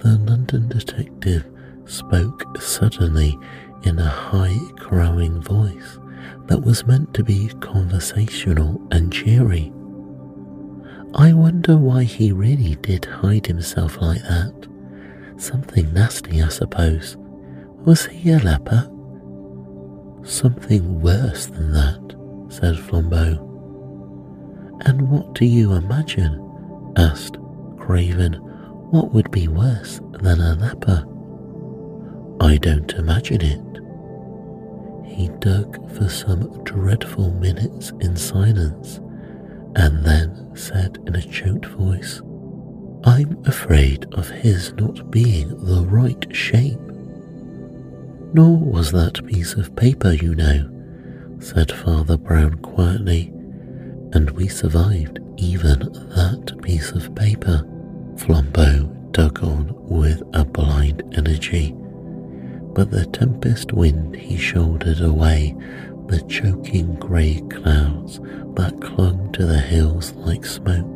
The 0.00 0.16
London 0.16 0.68
detective 0.68 1.44
spoke 1.84 2.56
suddenly 2.58 3.38
in 3.82 3.98
a 3.98 4.08
high, 4.08 4.58
crowing 4.78 5.42
voice 5.42 5.98
that 6.46 6.62
was 6.62 6.86
meant 6.86 7.12
to 7.14 7.22
be 7.22 7.48
conversational 7.60 8.80
and 8.90 9.12
cheery. 9.12 9.72
I 11.14 11.34
wonder 11.34 11.76
why 11.76 12.04
he 12.04 12.32
really 12.32 12.76
did 12.76 13.04
hide 13.04 13.46
himself 13.46 14.00
like 14.00 14.22
that. 14.22 14.68
Something 15.36 15.92
nasty, 15.92 16.42
I 16.42 16.48
suppose. 16.48 17.18
Was 17.84 18.06
he 18.06 18.30
a 18.30 18.38
leper? 18.38 18.90
Something 20.24 21.00
worse 21.00 21.46
than 21.46 21.72
that, 21.72 22.16
said 22.48 22.76
Flambeau. 22.76 23.46
And 24.86 25.10
what 25.10 25.34
do 25.34 25.44
you 25.44 25.72
imagine? 25.72 26.46
asked 26.96 27.36
Craven. 27.78 28.49
What 28.90 29.12
would 29.14 29.30
be 29.30 29.46
worse 29.46 30.00
than 30.20 30.40
a 30.40 30.56
leper? 30.56 31.06
I 32.40 32.56
don't 32.56 32.92
imagine 32.94 33.40
it. 33.40 33.80
He 35.06 35.28
dug 35.38 35.88
for 35.96 36.08
some 36.08 36.64
dreadful 36.64 37.30
minutes 37.34 37.92
in 38.00 38.16
silence 38.16 38.96
and 39.76 40.04
then 40.04 40.50
said 40.56 40.98
in 41.06 41.14
a 41.14 41.22
choked 41.22 41.66
voice, 41.66 42.20
I'm 43.04 43.40
afraid 43.46 44.12
of 44.14 44.28
his 44.28 44.72
not 44.72 45.08
being 45.08 45.50
the 45.64 45.86
right 45.86 46.26
shape. 46.34 46.80
Nor 48.34 48.58
was 48.58 48.90
that 48.90 49.24
piece 49.24 49.54
of 49.54 49.76
paper, 49.76 50.14
you 50.14 50.34
know, 50.34 50.68
said 51.38 51.70
Father 51.70 52.16
Brown 52.16 52.56
quietly 52.56 53.32
and 54.14 54.30
we 54.30 54.48
survived 54.48 55.20
even 55.36 55.78
that 56.16 56.58
piece 56.62 56.90
of 56.90 57.14
paper. 57.14 57.64
Flambeau 58.20 58.86
dug 59.12 59.42
on 59.42 59.74
with 59.88 60.22
a 60.34 60.44
blind 60.44 61.02
energy. 61.16 61.74
but 62.74 62.90
the 62.90 63.06
tempest 63.06 63.72
wind 63.72 64.14
he 64.14 64.36
shouldered 64.36 65.00
away 65.00 65.56
the 66.06 66.20
choking 66.28 66.94
grey 66.96 67.40
clouds 67.50 68.20
that 68.54 68.78
clung 68.80 69.32
to 69.32 69.46
the 69.46 69.58
hills 69.58 70.12
like 70.12 70.44
smoke 70.44 70.86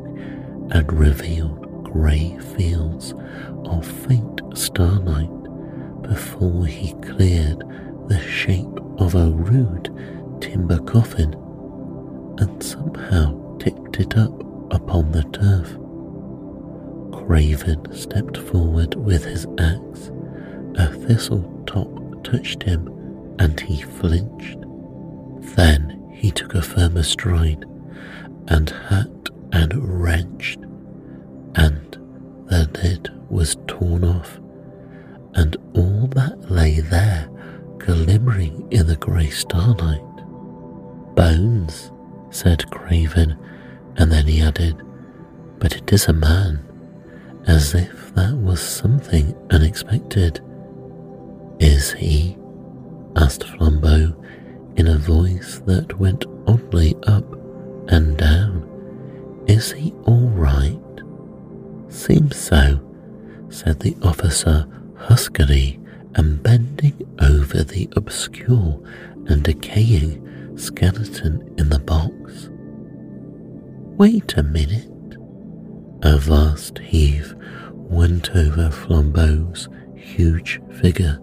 and 0.71 0.93
revealed 0.93 1.85
grey 1.85 2.37
fields 2.57 3.15
of 3.65 3.87
faint 3.87 4.41
starlight 4.55 5.31
before 6.03 6.67
he 6.67 6.93
cleared 7.01 7.61
the 8.09 8.21
shape 8.21 8.79
of 8.99 9.15
a 9.15 9.31
rude 9.31 9.91
timber 10.41 10.79
coffin 10.81 11.33
and 12.39 12.63
somehow 12.63 13.57
tipped 13.59 13.99
it 13.99 14.17
up 14.19 14.41
upon 14.73 15.11
the 15.13 15.23
turf. 15.33 15.84
Craven 17.15 17.93
stepped 17.95 18.37
forward 18.37 18.95
with 18.97 19.25
his 19.25 19.47
axe. 19.59 20.11
A 20.77 20.93
thistle 20.93 21.63
top 21.67 21.89
touched 22.25 22.63
him 22.63 22.89
and 23.39 23.59
he 23.61 23.83
flinched. 23.83 24.59
Then 25.57 26.11
he 26.13 26.31
took 26.31 26.55
a 26.55 26.63
firmer 26.63 27.03
stride 27.03 27.65
and 28.49 28.69
hacked 28.71 29.31
and 29.53 29.73
wrenched, 30.03 30.59
and 31.55 31.99
the 32.47 32.69
lid 32.83 33.11
was 33.31 33.57
torn 33.67 34.05
off, 34.05 34.41
and 35.35 35.57
all 35.75 36.09
that 36.09 36.51
lay 36.51 36.81
there 36.81 37.29
glimmering 37.79 38.67
in 38.71 38.87
the 38.87 38.97
grey 38.97 39.31
starlight. 39.31 40.01
Bones, 41.15 41.93
said 42.31 42.69
Craven, 42.71 43.37
and 43.97 44.11
then 44.11 44.27
he 44.27 44.43
added, 44.43 44.83
But 45.59 45.77
it 45.77 45.93
is 45.93 46.07
a 46.09 46.13
man, 46.13 46.65
as 47.47 47.75
if 47.75 48.15
that 48.15 48.35
was 48.37 48.61
something 48.61 49.35
unexpected. 49.51 50.41
Is 51.61 51.93
he? 51.93 52.37
asked 53.17 53.45
Flambeau 53.45 54.15
in 54.77 54.89
a 54.89 54.99
voice 54.99 55.61
that 55.67 55.99
went 55.99 56.27
oddly 56.47 56.97
up 57.07 57.25
and 57.89 58.17
down. 58.17 59.45
Is 59.47 59.73
he 59.73 59.93
all 60.05 60.29
right? 60.31 60.81
Seems 61.89 62.37
so, 62.37 62.81
said 63.51 63.81
the 63.81 63.97
officer 64.03 64.67
huskily 64.97 65.81
and 66.15 66.43
bending 66.43 66.97
over 67.21 67.63
the 67.63 67.89
obscure 67.95 68.81
and 69.27 69.43
decaying 69.43 70.57
skeleton 70.57 71.55
in 71.59 71.69
the 71.69 71.79
box. 71.79 72.49
Wait 73.97 74.37
a 74.37 74.43
minute. 74.43 74.94
A 76.07 76.19
vast 76.19 76.79
heave 76.81 77.35
went 77.73 78.37
over 78.37 78.69
Flambeau's 78.69 79.71
huge 79.97 80.61
figure. 80.75 81.19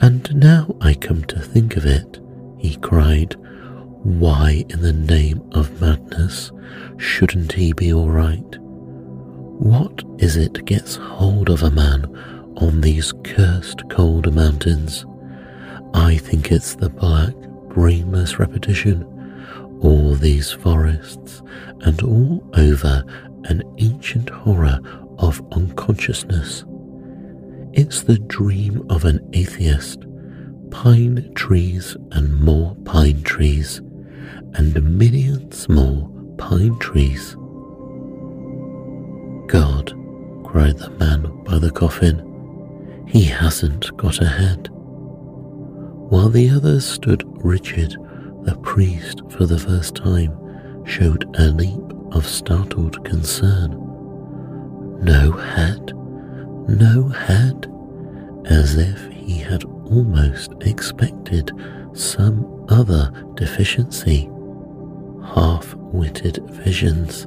And 0.00 0.34
now 0.34 0.74
I 0.80 0.94
come 0.94 1.22
to 1.24 1.38
think 1.38 1.76
of 1.76 1.84
it, 1.84 2.18
he 2.56 2.76
cried, 2.76 3.36
why 4.02 4.64
in 4.70 4.80
the 4.80 4.94
name 4.94 5.42
of 5.52 5.82
madness 5.82 6.50
shouldn't 6.96 7.52
he 7.52 7.74
be 7.74 7.92
all 7.92 8.08
right? 8.08 8.56
What 8.60 10.02
is 10.16 10.36
it 10.36 10.64
gets 10.64 10.96
hold 10.96 11.50
of 11.50 11.62
a 11.62 11.70
man 11.70 12.06
on 12.56 12.80
these 12.80 13.12
cursed 13.22 13.82
cold 13.90 14.32
mountains? 14.32 15.04
I 15.92 16.16
think 16.16 16.50
it's 16.50 16.74
the 16.74 16.88
black, 16.88 17.34
brainless 17.68 18.38
repetition. 18.38 19.04
All 19.80 20.14
these 20.14 20.50
forests, 20.50 21.42
and 21.82 22.02
all 22.02 22.42
over 22.54 23.04
an 23.44 23.62
ancient 23.78 24.30
horror 24.30 24.78
of 25.18 25.40
unconsciousness. 25.52 26.64
It's 27.72 28.02
the 28.02 28.18
dream 28.18 28.84
of 28.90 29.04
an 29.04 29.28
atheist. 29.32 30.04
Pine 30.70 31.32
trees 31.34 31.96
and 32.12 32.38
more 32.40 32.74
pine 32.84 33.22
trees, 33.22 33.78
and 34.54 34.98
millions 34.98 35.68
more 35.68 36.10
pine 36.36 36.78
trees. 36.78 37.34
God, 39.48 39.94
cried 40.44 40.78
the 40.78 40.90
man 40.98 41.42
by 41.44 41.58
the 41.58 41.70
coffin, 41.70 42.24
he 43.06 43.24
hasn't 43.24 43.96
got 43.96 44.20
a 44.20 44.26
head. 44.26 44.68
While 44.70 46.28
the 46.28 46.50
others 46.50 46.86
stood 46.86 47.24
rigid, 47.44 47.92
the 48.42 48.58
priest, 48.62 49.22
for 49.30 49.46
the 49.46 49.58
first 49.58 49.94
time, 49.94 50.32
showed 50.84 51.24
a 51.38 51.48
leap 51.48 51.92
of 52.12 52.26
startled 52.26 53.04
concern. 53.04 53.72
No 55.02 55.32
head, 55.32 55.92
no 56.68 57.08
head, 57.08 57.66
as 58.46 58.76
if 58.76 59.12
he 59.12 59.38
had 59.38 59.64
almost 59.64 60.52
expected 60.60 61.50
some 61.92 62.66
other 62.68 63.10
deficiency. 63.34 64.28
Half 65.34 65.74
witted 65.74 66.38
visions 66.50 67.26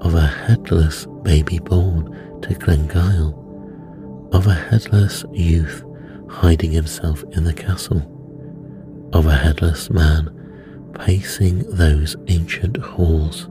of 0.00 0.14
a 0.14 0.26
headless 0.26 1.06
baby 1.22 1.58
born 1.58 2.40
to 2.42 2.54
Glengyle, 2.54 3.34
of 4.34 4.46
a 4.46 4.54
headless 4.54 5.24
youth 5.32 5.84
hiding 6.28 6.72
himself 6.72 7.22
in 7.32 7.44
the 7.44 7.54
castle, 7.54 8.02
of 9.12 9.26
a 9.26 9.34
headless 9.36 9.90
man 9.90 10.32
pacing 10.98 11.58
those 11.70 12.16
ancient 12.28 12.76
halls, 12.76 13.48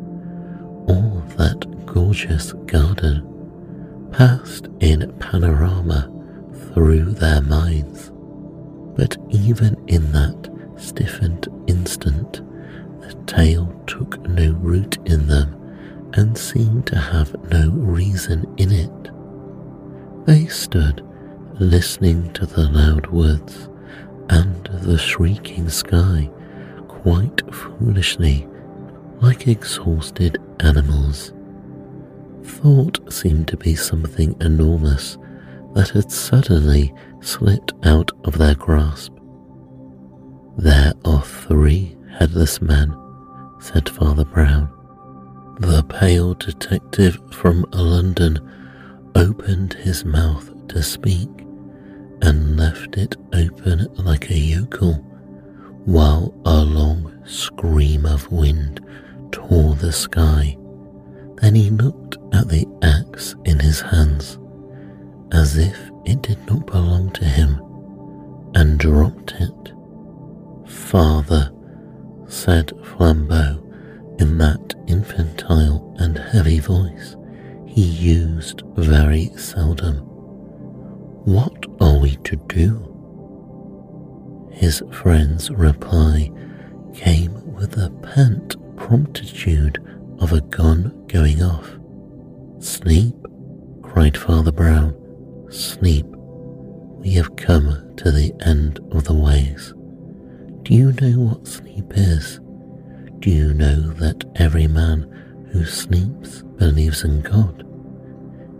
all 0.88 1.23
that 1.38 1.86
gorgeous 1.86 2.53
garden 2.67 3.31
passed 4.11 4.67
in 4.79 5.11
panorama 5.19 6.11
through 6.73 7.11
their 7.13 7.41
minds. 7.41 8.11
But 8.95 9.17
even 9.29 9.77
in 9.88 10.11
that 10.13 10.49
stiffened 10.77 11.47
instant, 11.67 12.41
the 13.01 13.13
tale 13.25 13.71
took 13.88 14.19
no 14.29 14.51
root 14.53 14.97
in 15.05 15.27
them 15.27 15.53
and 16.13 16.38
seemed 16.38 16.88
to 16.88 16.97
have 16.97 17.36
no 17.51 17.69
reason 17.71 18.53
in 18.57 18.71
it. 18.71 18.91
They 20.25 20.47
stood 20.47 21.05
listening 21.59 22.31
to 22.33 22.45
the 22.45 22.69
loud 22.69 23.07
woods 23.07 23.69
and 24.29 24.65
the 24.81 24.97
shrieking 24.97 25.69
sky 25.69 26.29
quite 26.88 27.41
foolishly, 27.53 28.47
like 29.22 29.47
exhausted 29.47 30.38
animals. 30.59 31.34
Thought 32.43 33.11
seemed 33.11 33.47
to 33.49 33.57
be 33.57 33.76
something 33.76 34.36
enormous 34.41 35.18
that 35.74 35.89
had 35.89 36.11
suddenly 36.11 36.93
slipped 37.22 37.74
out 37.84 38.11
of 38.24 38.38
their 38.38 38.55
grasp. 38.55 39.11
There 40.57 40.93
are 41.03 41.22
three 41.22 41.97
headless 42.18 42.61
men, 42.61 42.95
said 43.59 43.89
Father 43.89 44.26
Brown. 44.26 44.72
The 45.59 45.84
pale 45.84 46.34
detective 46.34 47.18
from 47.32 47.66
London 47.74 48.39
opened 49.16 49.74
his 49.74 50.05
mouth 50.05 50.51
to 50.68 50.84
speak 50.84 51.30
and 52.22 52.57
left 52.57 52.97
it 52.97 53.16
open 53.34 53.88
like 53.95 54.30
a 54.30 54.38
yokel 54.38 54.93
while 55.86 56.34
a 56.45 56.63
long 56.63 57.13
scream 57.26 58.05
of 58.05 58.32
wind 58.32 58.82
tore 59.36 59.75
the 59.75 59.91
sky. 59.91 60.57
Then 61.41 61.55
he 61.55 61.69
looked 61.69 62.17
at 62.33 62.47
the 62.47 62.65
axe 62.81 63.36
in 63.43 63.59
his 63.59 63.81
hands 63.81 64.39
as 65.33 65.57
if 65.57 65.77
it 66.05 66.21
did 66.21 66.39
not 66.47 66.65
belong 66.65 67.11
to 67.11 67.25
him 67.25 67.61
and 68.55 68.79
dropped 68.79 69.33
it. 69.33 69.73
Father, 70.65 71.51
said 72.27 72.71
Flambeau 72.81 73.61
in 74.19 74.38
that 74.38 74.73
infantile 74.88 75.93
and 75.99 76.17
heavy 76.17 76.59
voice 76.59 77.17
he 77.67 77.81
used 77.81 78.61
very 78.77 79.31
seldom. 79.36 79.97
What 81.25 81.65
are 81.81 81.99
we 81.99 82.15
to 82.23 82.38
do? 82.47 82.91
His 84.53 84.81
friend's 84.91 85.51
reply 85.51 86.31
came 86.93 87.53
with 87.53 87.77
a 87.77 87.89
pent 88.01 88.55
promptitude 88.78 89.78
of 90.19 90.34
a 90.34 90.41
gun 90.41 91.05
going 91.07 91.41
off. 91.41 91.69
Sleep, 92.59 93.15
cried 93.82 94.17
Father 94.17 94.51
Brown. 94.51 94.95
Sleep. 95.49 96.05
We 96.07 97.13
have 97.13 97.36
come 97.36 97.93
to 97.97 98.11
the 98.11 98.34
end 98.45 98.80
of 98.91 99.03
the 99.03 99.13
ways. 99.13 99.73
Do 100.63 100.73
you 100.73 100.91
know 100.93 101.19
what 101.19 101.47
sleep 101.47 101.91
is? 101.95 102.39
Do 103.19 103.30
you 103.30 103.53
know 103.53 103.91
that 103.93 104.23
every 104.36 104.67
man 104.67 105.03
who 105.51 105.65
sleeps 105.65 106.41
believes 106.57 107.03
in 107.03 107.21
God? 107.21 107.63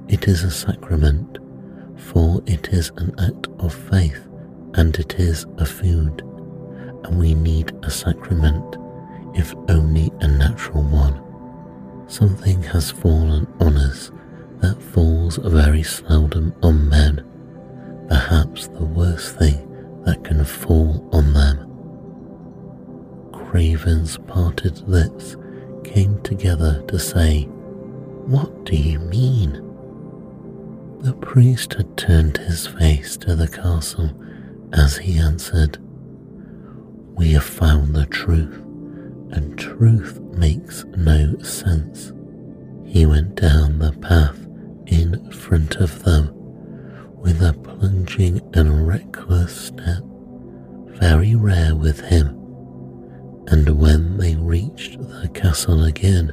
It 0.08 0.28
is 0.28 0.44
a 0.44 0.52
sacrament, 0.52 1.40
for 1.98 2.42
it 2.46 2.70
is 2.70 2.92
an 2.98 3.14
act 3.20 3.48
of 3.60 3.74
faith 3.74 4.28
and 4.76 4.96
it 4.98 5.16
is 5.20 5.46
a 5.58 5.66
food, 5.66 6.22
and 7.04 7.18
we 7.18 7.34
need 7.34 7.72
a 7.84 7.90
sacrament, 7.90 8.76
if 9.36 9.54
only 9.70 10.12
a 10.22 10.28
natural 10.28 10.84
one. 10.84 11.22
Something 12.08 12.62
has 12.64 12.92
fallen 12.92 13.48
on 13.60 13.78
us 13.78 14.12
that 14.62 14.82
falls 14.82 15.38
very 15.38 15.84
seldom 15.84 16.54
on 16.64 16.90
men. 16.90 17.24
perhaps 18.08 18.68
the 18.68 18.86
worst 18.86 19.38
thing 19.38 19.58
that 20.06 20.24
can 20.24 20.44
fall 20.44 21.08
on 21.12 21.34
them. 21.34 21.58
Craven's 23.34 24.18
parted 24.28 24.88
lips 24.88 25.36
came 25.84 26.22
together 26.22 26.84
to 26.88 27.00
say, 27.00 27.44
What 28.28 28.66
do 28.66 28.76
you 28.76 29.00
mean? 29.00 29.62
The 31.00 31.14
priest 31.14 31.74
had 31.74 31.98
turned 31.98 32.38
his 32.38 32.68
face 32.68 33.18
to 33.18 33.36
the 33.36 33.48
castle 33.48 34.12
as 34.74 34.98
he 34.98 35.18
answered, 35.18 35.78
We 37.16 37.32
have 37.34 37.44
found 37.44 37.96
the 37.96 38.06
truth, 38.08 38.62
and 39.36 39.60
truth 39.60 40.20
makes 40.38 40.86
no 40.98 41.38
sense. 41.40 42.14
He 42.86 43.06
went 43.06 43.36
down 43.36 43.80
the 43.80 43.92
path 43.92 44.40
in 44.88 45.30
front 45.32 45.76
of 45.76 46.04
them 46.04 46.32
with 47.16 47.42
a 47.42 47.54
plunging 47.54 48.42
and 48.54 48.88
reckless 48.88 49.68
step, 49.68 50.02
very 51.00 51.36
rare 51.36 51.76
with 51.76 52.00
him. 52.00 52.28
And 53.48 53.70
when 53.78 54.18
they 54.18 54.36
reached 54.36 54.98
the 55.00 55.30
castle 55.34 55.84
again, 55.84 56.32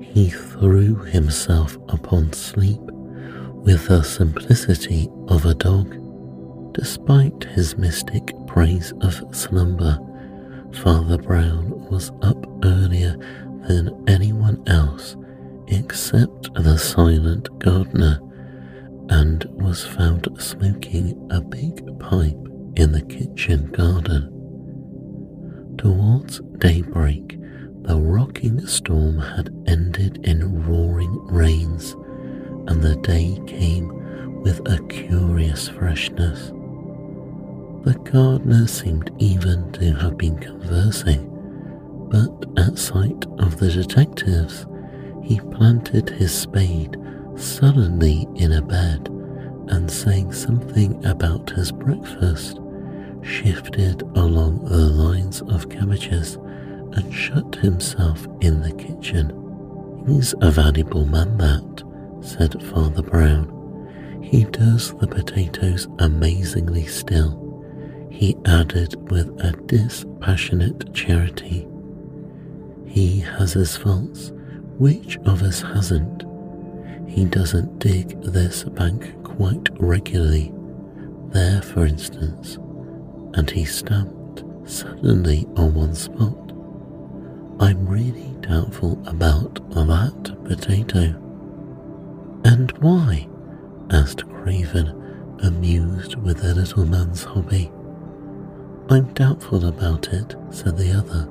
he 0.00 0.30
threw 0.30 0.96
himself 0.96 1.76
upon 1.88 2.32
sleep 2.32 2.80
with 2.80 3.88
the 3.88 4.02
simplicity 4.02 5.08
of 5.28 5.46
a 5.46 5.54
dog. 5.54 6.00
Despite 6.74 7.44
his 7.44 7.78
mystic 7.78 8.34
praise 8.46 8.92
of 9.00 9.22
slumber, 9.34 9.98
Father 10.82 11.18
Brown 11.18 11.70
was 11.90 12.10
up 12.22 12.46
earlier 12.64 13.16
than 13.68 14.04
anyone 14.08 14.62
else 14.66 15.16
except 15.68 16.52
the 16.54 16.76
silent 16.76 17.48
gardener 17.58 18.20
and 19.08 19.44
was 19.52 19.84
found 19.84 20.28
smoking 20.38 21.28
a 21.30 21.40
big 21.40 21.98
pipe 22.00 22.36
in 22.76 22.92
the 22.92 23.02
kitchen 23.08 23.66
garden. 23.68 24.30
Towards 25.78 26.40
daybreak, 26.58 27.38
the 27.82 27.96
rocking 27.96 28.66
storm 28.66 29.18
had 29.18 29.54
ended 29.66 30.20
in 30.24 30.64
roaring 30.66 31.24
rains, 31.26 31.92
and 32.66 32.82
the 32.82 32.96
day 33.02 33.40
came 33.46 34.42
with 34.42 34.60
a 34.66 34.82
curious 34.88 35.68
freshness. 35.68 36.52
The 37.84 37.94
gardener 38.10 38.66
seemed 38.66 39.10
even 39.18 39.70
to 39.72 39.92
have 39.96 40.16
been 40.16 40.38
conversing, 40.38 41.28
but 42.10 42.46
at 42.56 42.78
sight 42.78 43.26
of 43.38 43.58
the 43.58 43.70
detectives, 43.70 44.66
he 45.22 45.38
planted 45.38 46.08
his 46.08 46.32
spade 46.32 46.96
suddenly 47.36 48.26
in 48.36 48.52
a 48.52 48.62
bed 48.62 49.08
and 49.68 49.90
saying 49.90 50.32
something 50.32 51.04
about 51.04 51.50
his 51.50 51.72
breakfast, 51.72 52.58
shifted 53.20 54.00
along 54.14 54.64
the 54.64 54.76
lines 54.76 55.42
of 55.42 55.68
cabbages 55.68 56.36
and 56.92 57.12
shut 57.12 57.54
himself 57.56 58.26
in 58.40 58.62
the 58.62 58.72
kitchen. 58.72 59.30
He's 60.06 60.34
a 60.40 60.50
valuable 60.50 61.04
man, 61.04 61.36
that, 61.36 61.82
said 62.22 62.62
Father 62.62 63.02
Brown. 63.02 63.50
He 64.22 64.44
does 64.44 64.94
the 64.94 65.06
potatoes 65.06 65.86
amazingly 65.98 66.86
still, 66.86 67.43
he 68.14 68.36
added 68.44 68.94
with 69.10 69.26
a 69.40 69.50
dispassionate 69.66 70.94
charity. 70.94 71.66
He 72.86 73.18
has 73.18 73.54
his 73.54 73.76
faults, 73.76 74.30
which 74.78 75.18
of 75.26 75.42
us 75.42 75.60
hasn't? 75.60 76.22
He 77.08 77.24
doesn't 77.24 77.80
dig 77.80 78.20
this 78.22 78.62
bank 78.62 79.12
quite 79.24 79.68
regularly, 79.80 80.52
there 81.30 81.60
for 81.60 81.86
instance, 81.86 82.54
and 83.34 83.50
he 83.50 83.64
stamped 83.64 84.44
suddenly 84.64 85.44
on 85.56 85.74
one 85.74 85.94
spot. 85.96 86.52
I'm 87.58 87.84
really 87.84 88.32
doubtful 88.42 89.02
about 89.06 89.56
that 89.70 90.36
potato. 90.44 91.20
And 92.44 92.70
why? 92.78 93.28
asked 93.90 94.24
Craven, 94.28 95.36
amused 95.42 96.14
with 96.14 96.42
the 96.42 96.54
little 96.54 96.86
man's 96.86 97.24
hobby. 97.24 97.72
I'm 98.90 99.12
doubtful 99.14 99.66
about 99.66 100.12
it, 100.12 100.36
said 100.50 100.76
the 100.76 100.92
other, 100.92 101.28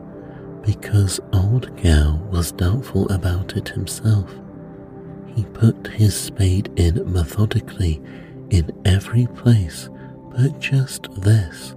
because 0.66 1.20
old 1.34 1.76
Gow 1.82 2.20
was 2.32 2.51
doubtful 2.51 3.08
about 3.10 3.56
it 3.56 3.70
himself. 3.70 4.34
He 5.36 5.43
put 5.45 5.88
his 5.88 6.16
spade 6.16 6.72
in 6.78 7.12
methodically 7.12 8.01
in 8.49 8.72
every 8.86 9.28
place 9.28 9.89
but 10.36 10.60
just 10.60 11.08
this. 11.22 11.76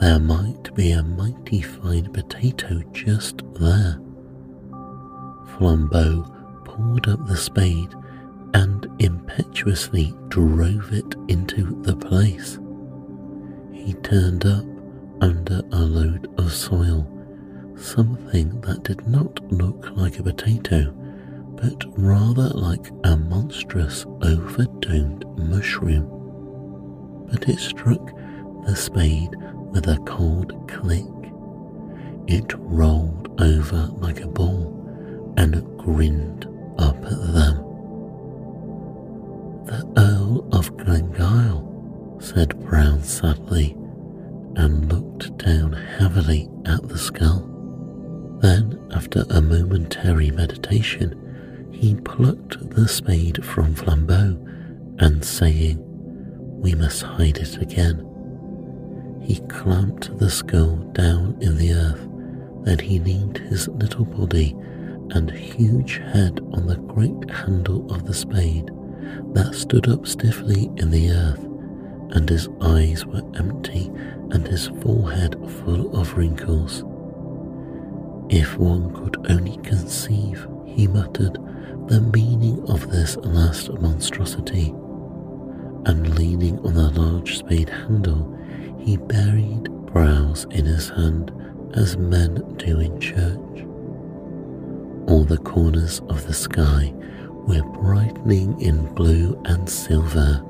There 0.00 0.18
might 0.18 0.74
be 0.74 0.90
a 0.90 1.02
mighty 1.02 1.62
fine 1.62 2.12
potato 2.12 2.82
just 2.92 3.42
there. 3.54 3.98
Flambeau 5.56 6.64
pulled 6.64 7.08
up 7.08 7.26
the 7.26 7.36
spade 7.36 7.94
and 8.54 8.86
impetuously 8.98 10.14
drove 10.28 10.92
it 10.92 11.14
into 11.28 11.80
the 11.82 11.96
place. 11.96 12.58
He 13.72 13.94
turned 13.94 14.44
up 14.44 14.64
under 15.20 15.62
a 15.72 15.80
load 15.80 16.32
of 16.38 16.52
soil, 16.52 17.06
something 17.76 18.60
that 18.62 18.82
did 18.84 19.06
not 19.06 19.40
look 19.52 19.90
like 19.96 20.18
a 20.18 20.22
potato 20.22 20.92
but 21.56 21.84
rather 21.96 22.48
like 22.50 22.90
a 23.04 23.16
monstrous 23.16 24.04
overdomed 24.22 25.24
mushroom. 25.38 26.06
But 27.30 27.48
it 27.48 27.58
struck 27.58 28.12
the 28.66 28.76
spade 28.76 29.34
with 29.70 29.88
a 29.88 29.98
cold 30.06 30.52
click. 30.68 31.04
It 32.26 32.52
rolled 32.58 33.40
over 33.40 33.88
like 33.98 34.20
a 34.20 34.28
ball 34.28 35.34
and 35.38 35.54
grinned 35.78 36.46
up 36.78 36.96
at 37.04 37.32
them. 37.32 37.56
The 39.64 39.92
Earl 39.96 40.48
of 40.52 40.76
Glengyle, 40.76 42.22
said 42.22 42.58
Brown 42.66 43.02
sadly, 43.02 43.76
and 44.56 44.92
looked 44.92 45.36
down 45.38 45.72
heavily 45.72 46.48
at 46.64 46.88
the 46.88 46.98
skull. 46.98 47.52
Then, 48.40 48.78
after 48.94 49.24
a 49.30 49.40
momentary 49.40 50.30
meditation, 50.30 51.70
he 51.72 51.94
plucked 51.94 52.70
the 52.70 52.88
spade 52.88 53.44
from 53.44 53.74
Flambeau 53.74 54.36
and 54.98 55.24
saying, 55.24 55.78
We 56.60 56.74
must 56.74 57.02
hide 57.02 57.38
it 57.38 57.58
again. 57.58 58.02
He 59.22 59.40
clamped 59.48 60.16
the 60.18 60.30
skull 60.30 60.76
down 60.92 61.36
in 61.40 61.56
the 61.56 61.72
earth, 61.72 62.08
then 62.64 62.78
he 62.78 62.98
leaned 62.98 63.38
his 63.38 63.68
little 63.68 64.04
body 64.04 64.56
and 65.10 65.30
huge 65.30 65.98
head 65.98 66.40
on 66.52 66.66
the 66.66 66.76
great 66.76 67.30
handle 67.30 67.90
of 67.92 68.06
the 68.06 68.14
spade 68.14 68.70
that 69.34 69.54
stood 69.54 69.88
up 69.88 70.06
stiffly 70.06 70.70
in 70.76 70.90
the 70.90 71.10
earth, 71.10 71.44
and 72.10 72.28
his 72.28 72.48
eyes 72.60 73.04
were 73.04 73.22
empty 73.36 73.86
and 74.30 74.46
his 74.46 74.68
forehead 74.82 75.34
full 75.64 75.96
of 75.96 76.16
wrinkles. 76.16 76.84
If 78.28 78.56
one 78.58 78.92
could 78.92 79.30
only 79.30 79.56
conceive, 79.58 80.46
he 80.64 80.86
muttered, 80.86 81.34
the 81.88 82.00
meaning 82.12 82.68
of 82.68 82.90
this 82.90 83.16
last 83.18 83.70
monstrosity, 83.74 84.70
and 85.86 86.18
leaning 86.18 86.58
on 86.60 86.74
the 86.74 86.90
large 86.90 87.38
spade 87.38 87.68
handle, 87.68 88.36
he 88.78 88.96
buried 88.96 89.70
brows 89.86 90.46
in 90.50 90.64
his 90.64 90.88
hand 90.88 91.32
as 91.74 91.96
men 91.96 92.34
do 92.56 92.80
in 92.80 92.98
church. 93.00 93.66
All 95.08 95.24
the 95.24 95.38
corners 95.38 96.00
of 96.08 96.26
the 96.26 96.34
sky 96.34 96.92
were 97.46 97.62
brightening 97.62 98.60
in 98.60 98.92
blue 98.94 99.40
and 99.44 99.68
silver. 99.68 100.42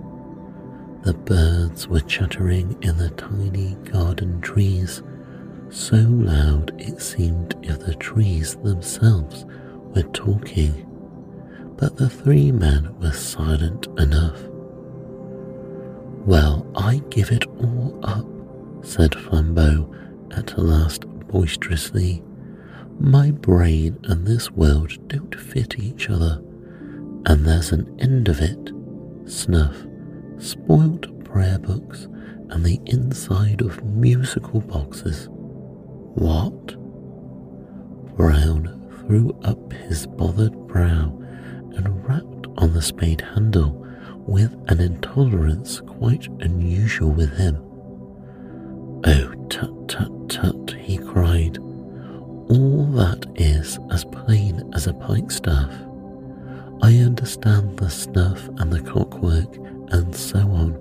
The 1.03 1.15
birds 1.15 1.89
were 1.89 2.01
chattering 2.01 2.77
in 2.83 2.97
the 2.97 3.11
tiny 3.11 3.75
garden 3.91 4.41
trees, 4.41 5.03
so 5.71 5.97
loud 5.97 6.75
it 6.79 7.01
seemed 7.01 7.55
if 7.63 7.81
the 7.81 7.95
trees 7.95 8.57
themselves 8.57 9.45
were 9.95 10.09
talking 10.13 10.87
but 11.77 11.97
the 11.97 12.09
three 12.09 12.51
men 12.51 12.95
were 13.01 13.13
silent 13.13 13.87
enough. 13.99 14.41
Well, 16.25 16.67
I 16.75 17.03
give 17.11 17.31
it 17.31 17.47
all 17.47 18.01
up, 18.03 18.27
said 18.85 19.13
Flambeau 19.13 19.95
at 20.33 20.59
last 20.59 21.07
boisterously. 21.29 22.23
My 22.99 23.31
brain 23.31 23.99
and 24.05 24.27
this 24.27 24.51
world 24.51 24.97
don't 25.09 25.35
fit 25.39 25.79
each 25.79 26.09
other, 26.09 26.43
and 27.27 27.45
there's 27.45 27.73
an 27.73 27.95
end 28.01 28.29
of 28.29 28.41
it. 28.41 28.73
Snuff, 29.27 29.86
spoilt 30.39 31.25
prayer 31.25 31.59
books, 31.59 32.05
and 32.51 32.65
the 32.65 32.81
inside 32.87 33.61
of 33.61 33.85
musical 33.85 34.61
boxes. 34.61 35.29
What? 36.15 36.77
Brown 38.17 38.91
threw 39.01 39.37
up 39.45 39.73
his 39.73 40.07
bothered 40.07 40.55
brow 40.69 41.13
and 41.77 42.09
rapped 42.09 42.47
on 42.59 42.73
the 42.73 42.83
spade 42.83 43.21
handle 43.21 43.87
with 44.27 44.53
an 44.69 44.81
intolerance 44.81 45.81
quite 45.81 46.27
unusual 46.41 47.11
with 47.11 47.37
him. 47.37 47.57
Oh, 49.05 49.47
tut, 49.51 49.89
tut, 49.89 50.29
tut, 50.29 50.75
he 50.81 50.97
cried. 50.99 51.59
All 51.59 52.87
that 52.93 53.27
is 53.35 53.79
as 53.91 54.05
plain 54.05 54.69
as 54.75 54.87
a 54.87 54.93
pikestaff. 54.93 55.83
I 56.83 56.97
understand 56.99 57.79
the 57.79 57.91
snuff 57.91 58.49
and 58.59 58.73
the 58.73 58.81
clockwork 58.81 59.55
and 59.91 60.15
so 60.15 60.39
on 60.39 60.73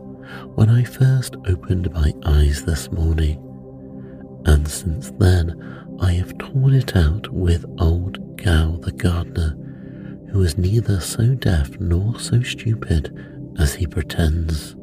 when 0.55 0.69
I 0.69 0.83
first 0.83 1.35
opened 1.47 1.91
my 1.91 2.13
eyes 2.25 2.65
this 2.65 2.91
morning, 2.91 3.41
and 4.45 4.67
since 4.67 5.11
then 5.19 5.97
I 5.99 6.13
have 6.13 6.37
torn 6.37 6.73
it 6.73 6.95
out 6.95 7.31
with 7.31 7.65
old 7.79 8.37
Gow 8.37 8.77
the 8.81 8.91
gardener, 8.91 9.55
who 10.31 10.41
is 10.41 10.57
neither 10.57 10.99
so 10.99 11.35
deaf 11.35 11.79
nor 11.79 12.19
so 12.19 12.41
stupid 12.41 13.15
as 13.59 13.73
he 13.75 13.87
pretends. 13.87 14.75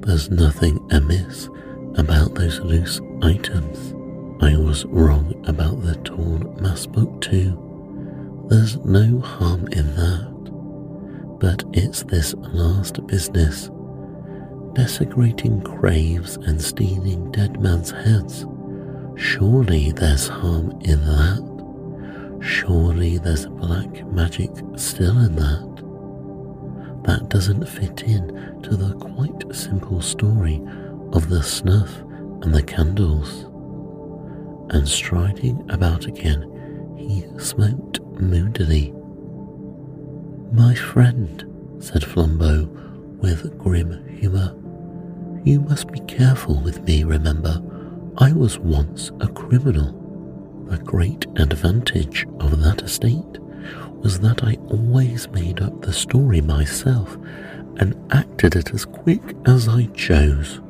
There's 0.00 0.30
nothing 0.30 0.78
amiss 0.90 1.48
about 1.96 2.34
those 2.34 2.60
loose 2.60 3.00
items. 3.22 3.94
I 4.42 4.56
was 4.56 4.84
wrong 4.86 5.42
about 5.46 5.82
the 5.82 5.94
torn 6.04 6.56
mass 6.60 6.86
book 6.86 7.20
too. 7.20 8.46
There's 8.48 8.76
no 8.78 9.20
harm 9.20 9.68
in 9.68 9.94
that. 9.96 10.31
But 11.42 11.64
it's 11.72 12.04
this 12.04 12.34
last 12.34 13.04
business 13.08 13.68
desecrating 14.74 15.58
graves 15.58 16.36
and 16.36 16.62
stealing 16.62 17.32
dead 17.32 17.60
men's 17.60 17.90
heads. 17.90 18.46
Surely 19.16 19.90
there's 19.90 20.28
harm 20.28 20.70
in 20.82 21.04
that. 21.04 22.38
Surely 22.40 23.18
there's 23.18 23.46
black 23.46 24.06
magic 24.06 24.50
still 24.76 25.18
in 25.18 25.34
that. 25.34 25.72
That 27.02 27.28
doesn't 27.28 27.68
fit 27.68 28.04
in 28.04 28.28
to 28.62 28.76
the 28.76 28.94
quite 28.94 29.52
simple 29.52 30.00
story 30.00 30.62
of 31.12 31.28
the 31.28 31.42
snuff 31.42 32.02
and 32.42 32.54
the 32.54 32.62
candles. 32.62 33.46
And 34.70 34.88
striding 34.88 35.68
about 35.70 36.06
again, 36.06 36.94
he 36.96 37.26
smoked 37.40 38.00
moodily. 38.20 38.94
My 40.52 40.74
friend, 40.74 41.42
said 41.78 42.02
Flambeau 42.02 42.66
with 43.22 43.56
grim 43.56 44.06
humour, 44.06 44.54
you 45.44 45.60
must 45.60 45.90
be 45.90 46.00
careful 46.00 46.60
with 46.60 46.82
me, 46.82 47.04
remember. 47.04 47.62
I 48.18 48.32
was 48.32 48.58
once 48.58 49.10
a 49.20 49.28
criminal. 49.28 49.92
The 50.68 50.76
great 50.76 51.24
advantage 51.36 52.26
of 52.38 52.60
that 52.60 52.82
estate 52.82 53.38
was 54.02 54.20
that 54.20 54.44
I 54.44 54.56
always 54.68 55.26
made 55.30 55.62
up 55.62 55.80
the 55.80 55.92
story 55.92 56.42
myself 56.42 57.16
and 57.78 57.98
acted 58.12 58.54
it 58.54 58.74
as 58.74 58.84
quick 58.84 59.22
as 59.46 59.68
I 59.68 59.86
chose. 59.94 60.60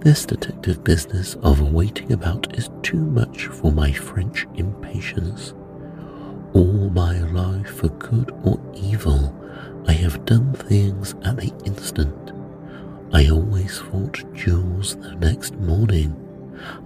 This 0.00 0.26
detective 0.26 0.82
business 0.82 1.36
of 1.44 1.72
waiting 1.72 2.10
about 2.12 2.58
is 2.58 2.68
too 2.82 3.04
much 3.04 3.46
for 3.46 3.70
my 3.70 3.92
French 3.92 4.48
impatience. 4.56 5.54
All 6.52 6.90
my 6.90 7.18
life, 7.30 7.68
for 7.68 7.88
good 7.88 8.32
or 8.44 8.60
evil, 8.74 9.34
I 9.86 9.92
have 9.92 10.24
done 10.24 10.52
things 10.54 11.14
at 11.24 11.36
the 11.36 11.52
instant. 11.64 12.32
I 13.12 13.28
always 13.28 13.78
fought 13.78 14.22
duels 14.34 14.96
the 14.96 15.14
next 15.16 15.54
morning. 15.56 16.16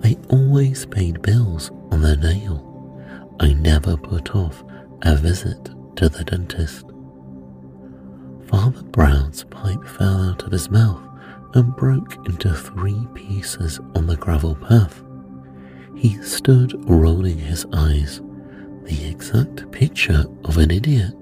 I 0.03 0.17
always 0.31 0.87
paid 0.87 1.23
bills 1.23 1.71
on 1.91 2.03
the 2.03 2.17
nail. 2.17 2.71
I 3.41 3.53
never 3.55 3.97
put 3.97 4.35
off 4.35 4.63
a 5.03 5.17
visit 5.17 5.65
to 5.97 6.09
the 6.09 6.25
dentist. 6.25 6.87
Father 8.47 8.83
Brown's 8.83 9.45
pipe 9.45 9.85
fell 9.85 10.31
out 10.31 10.43
of 10.45 10.53
his 10.53 10.71
mouth 10.71 11.03
and 11.55 11.75
broke 11.77 12.15
into 12.27 12.53
three 12.55 13.07
pieces 13.15 13.81
on 13.95 14.07
the 14.07 14.17
gravel 14.17 14.55
path. 14.55 15.03
He 15.97 16.23
stood 16.23 16.75
rolling 16.89 17.39
his 17.39 17.67
eyes, 17.73 18.21
the 18.85 19.09
exact 19.09 19.71
picture 19.73 20.25
of 20.45 20.59
an 20.59 20.71
idiot. 20.71 21.15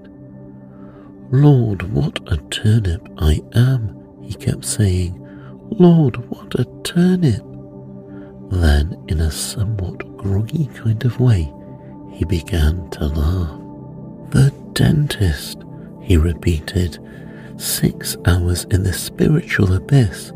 Lord, 1.31 1.81
what 1.93 2.19
a 2.31 2.37
turnip 2.49 3.07
I 3.17 3.41
am, 3.55 4.21
he 4.21 4.33
kept 4.33 4.65
saying, 4.65 5.19
Lord, 5.79 6.17
what 6.29 6.53
a 6.59 6.65
turnip! 6.83 7.43
Then, 8.51 9.03
in 9.07 9.19
a 9.21 9.31
somewhat 9.31 10.17
groggy 10.17 10.67
kind 10.67 11.03
of 11.05 11.19
way, 11.19 11.51
he 12.11 12.25
began 12.25 12.89
to 12.91 13.07
laugh. 13.07 13.59
The 14.29 14.53
dentist, 14.73 15.63
he 16.01 16.17
repeated, 16.17 16.99
six 17.57 18.15
hours 18.25 18.65
in 18.65 18.83
the 18.83 18.93
spiritual 18.93 19.73
abyss, 19.73 20.31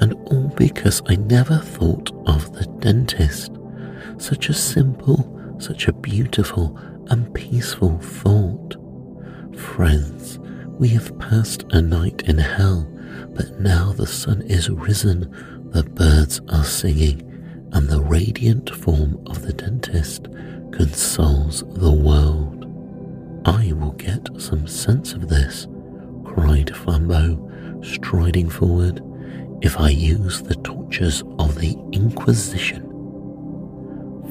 and 0.00 0.14
all 0.26 0.48
because 0.56 1.00
I 1.06 1.16
never 1.16 1.58
thought 1.58 2.10
of 2.26 2.52
the 2.52 2.66
dentist. 2.80 3.52
Such 4.18 4.48
a 4.48 4.54
simple, 4.54 5.41
such 5.62 5.88
a 5.88 5.92
beautiful 5.92 6.78
and 7.08 7.32
peaceful 7.34 7.98
thought. 7.98 8.76
Friends, 9.56 10.38
we 10.78 10.88
have 10.88 11.18
passed 11.18 11.64
a 11.70 11.80
night 11.80 12.22
in 12.22 12.38
hell 12.38 12.88
but 13.34 13.58
now 13.60 13.92
the 13.92 14.06
sun 14.06 14.42
is 14.42 14.68
risen, 14.70 15.30
the 15.70 15.84
birds 15.84 16.40
are 16.50 16.64
singing, 16.64 17.20
and 17.72 17.88
the 17.88 18.00
radiant 18.00 18.70
form 18.70 19.22
of 19.26 19.42
the 19.42 19.52
dentist 19.52 20.28
consoles 20.72 21.64
the 21.74 21.92
world. 21.92 22.66
I 23.46 23.72
will 23.72 23.92
get 23.92 24.28
some 24.38 24.66
sense 24.66 25.12
of 25.12 25.28
this, 25.28 25.66
cried 26.24 26.68
Flambeau, 26.68 27.84
striding 27.84 28.50
forward, 28.50 29.02
if 29.62 29.78
I 29.78 29.90
use 29.90 30.42
the 30.42 30.56
tortures 30.56 31.22
of 31.38 31.54
the 31.58 31.76
Inquisition. 31.92 32.91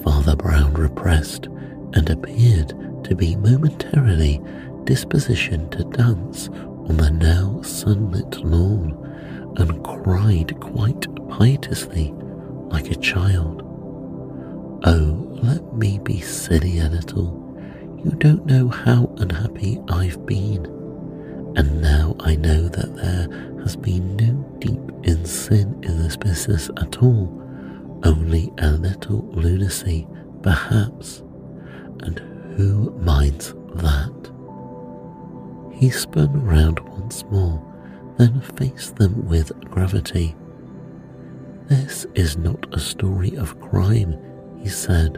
Father 0.04 0.36
Brown 0.36 0.74
repressed 0.74 1.46
and 1.94 2.10
appeared 2.10 2.70
to 3.04 3.16
be 3.16 3.36
momentarily 3.36 4.40
dispositioned 4.84 5.72
to 5.72 5.84
dance 5.98 6.50
on 6.50 6.98
the 6.98 7.12
now 7.12 7.62
sunlit 7.62 8.44
lawn 8.44 8.98
and 9.58 9.84
cried 9.84 10.60
quite 10.60 11.06
piteously 11.38 12.14
like 12.72 12.90
a 12.90 12.96
child. 12.96 13.62
Oh, 14.84 15.28
let 15.44 15.74
me 15.74 16.00
be 16.00 16.20
silly 16.22 16.80
a 16.80 16.90
little. 16.90 17.38
You 18.04 18.12
don't 18.12 18.46
know 18.46 18.68
how 18.70 19.14
unhappy 19.18 19.80
I've 19.90 20.26
been. 20.26 20.66
And 21.56 21.82
now 21.82 22.16
I 22.22 22.36
know 22.36 22.68
that 22.70 22.96
there 22.96 23.28
has 23.62 23.76
been 23.76 24.16
no 24.16 24.34
deep 24.60 24.80
in 25.04 25.26
sin 25.26 25.80
in 25.84 26.02
this 26.02 26.16
business 26.18 26.70
at 26.78 27.04
all, 27.04 27.41
only 28.04 28.52
a 28.58 28.72
little 28.72 29.28
lunacy, 29.32 30.08
perhaps. 30.42 31.24
And 32.02 32.20
who 32.56 32.92
minds 33.00 33.54
that? 33.76 34.32
He 35.74 35.90
spun 35.90 36.44
round 36.44 36.80
once 36.80 37.24
more, 37.26 37.62
then 38.18 38.42
faced 38.42 38.96
them 38.98 39.28
with 39.28 39.52
gravity. 39.70 40.36
This 41.68 42.06
is 42.16 42.38
not 42.38 42.68
a 42.74 42.80
story 42.80 43.36
of 43.36 43.60
crime, 43.60 44.18
he 44.62 44.70
said. 44.70 45.18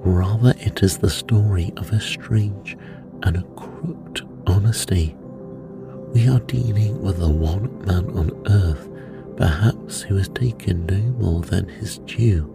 Rather, 0.00 0.54
it 0.58 0.82
is 0.82 0.98
the 0.98 1.10
story 1.10 1.72
of 1.76 1.90
a 1.92 2.00
strange 2.00 2.76
and 3.22 3.36
a 3.36 3.42
crooked 3.56 4.26
honesty. 4.46 5.16
We 6.12 6.28
are 6.28 6.40
dealing 6.40 7.02
with 7.02 7.18
the 7.18 7.28
one 7.28 7.84
man 7.84 8.08
on 8.10 8.42
earth, 8.46 8.87
perhaps, 9.38 10.02
he 10.02 10.12
was 10.12 10.28
taken 10.28 10.84
no 10.84 10.98
more 11.18 11.40
than 11.40 11.66
his 11.66 11.98
due. 12.00 12.54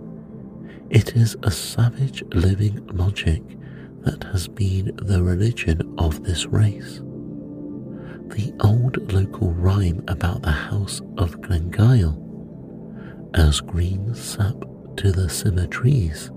It 0.92 1.16
is 1.16 1.36
a 1.42 1.50
savage 1.50 2.24
living 2.34 2.86
logic 2.94 3.42
that 4.02 4.24
has 4.26 4.48
been 4.48 4.96
the 4.98 5.24
religion 5.24 5.96
of 5.98 6.24
this 6.24 6.46
race 6.46 7.02
the 8.34 8.52
old 8.62 9.14
local 9.14 9.52
rhyme 9.54 10.04
about 10.08 10.42
the 10.42 10.52
house 10.52 11.02
of 11.20 11.40
Glengyle, 11.42 12.18
as 13.36 13.62
green 13.62 14.16
sap 14.16 14.56
to 14.98 15.12
the 15.12 15.30
simmer 15.30 15.68
trees 15.68 16.32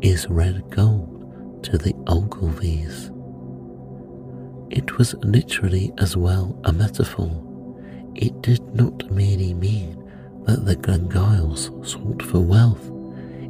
is 0.00 0.28
red 0.28 0.68
gold 0.70 1.62
to 1.62 1.78
the 1.78 1.92
Ogilvies. 2.08 3.14
It 4.72 4.98
was 4.98 5.14
literally 5.22 5.92
as 5.98 6.16
well 6.16 6.58
a 6.64 6.72
metaphor. 6.72 7.49
It 8.20 8.42
did 8.42 8.74
not 8.74 9.10
merely 9.10 9.54
mean 9.54 9.96
that 10.44 10.66
the 10.66 10.76
Glengyles 10.76 11.70
sought 11.86 12.22
for 12.22 12.40
wealth. 12.40 12.90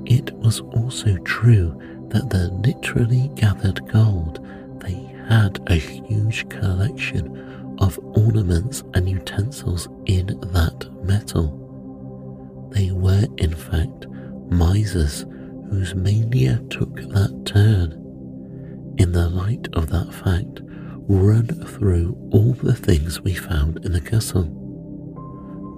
It 0.06 0.32
was 0.36 0.60
also 0.60 1.16
true 1.24 1.76
that 2.10 2.30
the 2.30 2.50
literally 2.52 3.32
gathered 3.34 3.84
gold 3.90 4.46
they 4.80 4.94
had 5.28 5.58
a 5.66 5.74
huge 5.74 6.48
collection 6.50 7.76
of 7.80 7.98
ornaments 8.16 8.84
and 8.94 9.08
utensils 9.08 9.88
in 10.06 10.26
that 10.52 10.88
metal. 11.02 11.56
They 12.72 12.92
were, 12.92 13.26
in 13.38 13.52
fact, 13.52 14.06
misers 14.50 15.26
whose 15.68 15.96
mania 15.96 16.62
took 16.70 16.94
that 16.94 17.42
turn. 17.44 17.94
In 18.98 19.10
the 19.10 19.28
light 19.28 19.66
of 19.72 19.90
that 19.90 20.14
fact, 20.14 20.60
run 21.08 21.46
through 21.66 22.16
all 22.30 22.52
the 22.52 22.74
things 22.74 23.20
we 23.20 23.34
found 23.34 23.84
in 23.84 23.90
the 23.92 24.00
castle 24.00 24.59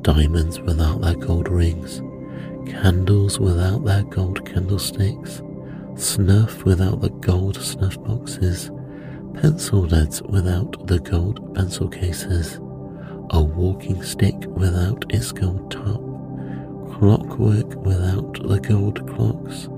diamonds 0.02 0.60
without 0.60 1.00
their 1.00 1.14
gold 1.14 1.48
rings, 1.48 2.02
candles 2.70 3.38
without 3.38 3.84
their 3.84 4.02
gold 4.04 4.44
candlesticks, 4.44 5.42
snuff 5.96 6.64
without 6.64 7.00
the 7.00 7.10
gold 7.10 7.56
snuff 7.56 8.02
boxes, 8.02 8.70
pencil 9.34 9.80
leads 9.80 10.22
without 10.22 10.86
the 10.86 10.98
gold 11.00 11.54
pencil 11.54 11.88
cases, 11.88 12.56
a 13.30 13.40
walking 13.40 14.02
stick 14.02 14.34
without 14.48 15.04
its 15.10 15.32
gold 15.32 15.70
top, 15.70 16.00
clockwork 16.94 17.74
without 17.84 18.34
the 18.48 18.60
gold 18.60 19.06
clocks, 19.08 19.68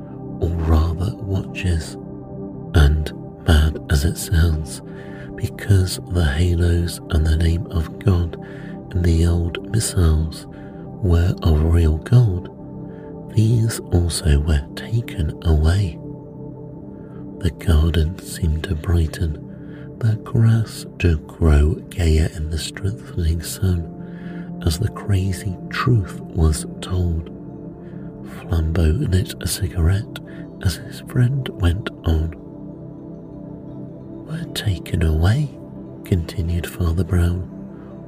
or 0.41 0.51
rather 0.67 1.15
watches. 1.17 1.95
And 2.75 3.13
mad 3.47 3.79
as 3.91 4.05
it 4.05 4.17
sounds, 4.17 4.83
because 5.37 6.01
the 6.11 6.25
halos 6.25 6.99
and 7.11 7.27
the 7.27 7.37
name 7.37 7.67
of 7.67 7.99
God 8.01 8.37
the 8.95 9.27
old 9.27 9.71
missals 9.73 10.47
were 10.49 11.35
of 11.43 11.65
real 11.65 11.99
gold, 11.99 12.51
these 13.35 13.81
also 13.81 14.39
were 14.41 14.67
taken 14.77 15.31
away. 15.45 15.99
The 17.39 17.51
garden 17.59 18.19
seemed 18.21 18.65
to 18.65 18.75
brighten, 18.75 19.97
the 19.99 20.17
grass 20.17 20.87
to 21.01 21.19
grow 21.19 21.75
gayer 21.91 22.31
in 22.35 22.51
the 22.51 22.59
strengthening 22.59 23.43
sun 23.43 24.63
as 24.65 24.79
the 24.79 24.91
crazy 24.91 25.57
truth 25.71 26.21
was 26.21 26.65
told. 26.81 27.27
Flambeau 28.25 28.93
lit 29.11 29.35
a 29.43 29.47
cigarette 29.47 30.21
as 30.63 30.77
his 30.77 31.01
friend 31.03 31.49
went 31.61 31.91
on. 32.05 32.31
Were 34.27 34.45
taken 34.55 35.03
away, 35.03 35.51
continued 36.05 36.67
Father 36.67 37.05
Brown, 37.05 37.51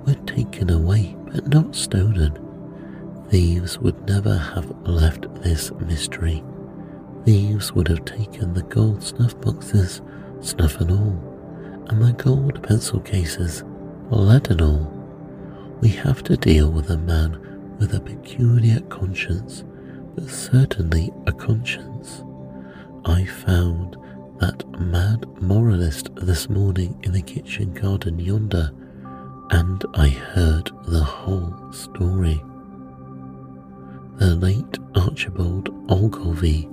were 0.07 0.15
taken 0.27 0.71
away 0.71 1.17
but 1.27 1.49
not 1.49 1.75
stolen. 1.75 2.39
Thieves 3.29 3.79
would 3.79 4.09
never 4.09 4.37
have 4.37 4.71
left 4.87 5.33
this 5.43 5.73
mystery. 5.73 6.45
Thieves 7.25 7.73
would 7.73 7.89
have 7.89 8.05
taken 8.05 8.55
the 8.55 8.63
gold 8.63 9.03
snuff 9.03 9.39
boxes, 9.41 10.01
snuff 10.41 10.81
and 10.81 10.93
all, 10.93 11.85
and 11.89 12.03
the 12.03 12.13
gold 12.13 12.63
pencil 12.63 13.01
cases, 13.01 13.65
lead 14.11 14.51
and 14.51 14.63
all. 14.63 14.93
We 15.81 15.89
have 15.89 16.23
to 16.25 16.37
deal 16.37 16.71
with 16.71 16.91
a 16.91 16.97
man 16.97 17.77
with 17.79 17.95
a 17.95 18.01
peculiar 18.01 18.81
conscience, 18.83 19.65
but 20.15 20.29
certainly 20.29 21.13
a 21.27 21.33
conscience. 21.33 22.23
I 23.05 23.25
found 23.25 23.97
that 24.39 24.65
mad 24.81 25.27
moralist 25.43 26.11
this 26.17 26.49
morning 26.49 26.99
in 27.03 27.13
the 27.13 27.23
kitchen 27.23 27.73
garden 27.73 28.19
yonder, 28.19 28.71
and 29.51 29.85
I 29.95 30.09
heard 30.09 30.71
the 30.87 31.05
whole 31.05 31.73
story. 31.73 32.43
The 34.17 34.35
late 34.35 34.79
Archibald 34.95 35.69
Ogilvie 35.91 36.69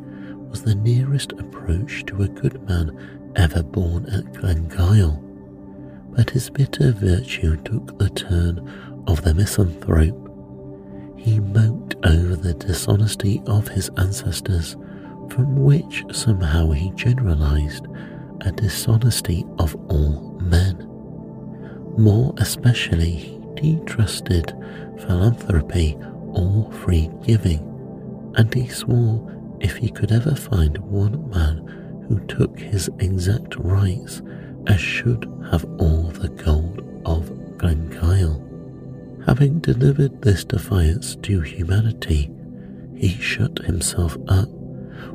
was 0.50 0.64
the 0.64 0.76
nearest 0.76 1.34
approach 1.34 2.06
to 2.06 2.24
a 2.24 2.28
good 2.28 2.68
man 2.68 3.32
ever 3.36 3.64
born 3.64 4.06
at 4.08 4.32
Glengyle, 4.34 5.20
but 6.16 6.30
his 6.30 6.50
bitter 6.50 6.92
virtue 6.92 7.58
took 7.58 7.98
the 7.98 8.10
turn 8.10 9.04
of 9.08 9.22
the 9.24 9.34
misanthrope. 9.34 10.20
He 11.18 11.40
moped 11.40 11.96
over 12.06 12.36
the 12.36 12.54
dishonesty 12.54 13.42
of 13.46 13.68
his 13.68 13.90
ancestors 13.98 14.76
from 15.30 15.64
which 15.64 16.04
somehow 16.12 16.72
he 16.72 16.92
generalized 16.92 17.88
a 18.42 18.52
dishonesty 18.52 19.46
of 19.58 19.76
all 19.90 20.38
men. 20.42 20.93
More 21.98 22.34
especially, 22.38 23.40
he 23.60 23.80
trusted 23.86 24.54
philanthropy 24.98 25.98
or 26.28 26.72
free 26.72 27.10
giving, 27.24 27.60
and 28.36 28.52
he 28.54 28.68
swore 28.68 29.30
if 29.60 29.76
he 29.78 29.90
could 29.90 30.12
ever 30.12 30.36
find 30.36 30.78
one 30.80 31.30
man 31.30 32.06
who 32.08 32.20
took 32.26 32.60
his 32.60 32.90
exact 33.00 33.56
rights 33.58 34.22
as 34.68 34.80
should 34.80 35.32
have 35.52 35.66
all 35.80 36.04
the 36.04 36.30
gold 36.30 36.82
of 37.06 37.30
Glengyle. 37.58 38.40
Having 39.26 39.60
delivered 39.60 40.22
this 40.22 40.44
defiance 40.44 41.16
to 41.18 41.42
humanity, 41.42 42.30
he 42.96 43.10
shut 43.10 43.60
himself 43.60 44.18
up 44.28 44.50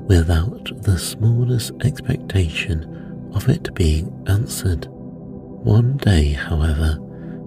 without 0.06 0.70
the 0.82 0.98
smallest 0.98 1.72
expectation 1.82 3.30
of 3.34 3.48
it 3.48 3.74
being 3.74 4.10
answered. 4.26 4.88
One 5.62 5.96
day, 5.96 6.32
however, 6.32 6.98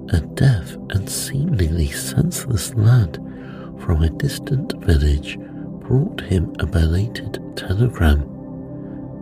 a 0.10 0.22
deaf 0.22 0.76
and 0.90 1.10
seemingly 1.10 1.88
senseless 1.88 2.74
lad 2.76 3.16
from 3.80 4.04
a 4.04 4.10
distant 4.10 4.74
village 4.84 5.38
brought 5.80 6.22
him 6.22 6.54
a 6.60 6.66
belated 6.66 7.40
telegram, 7.56 8.22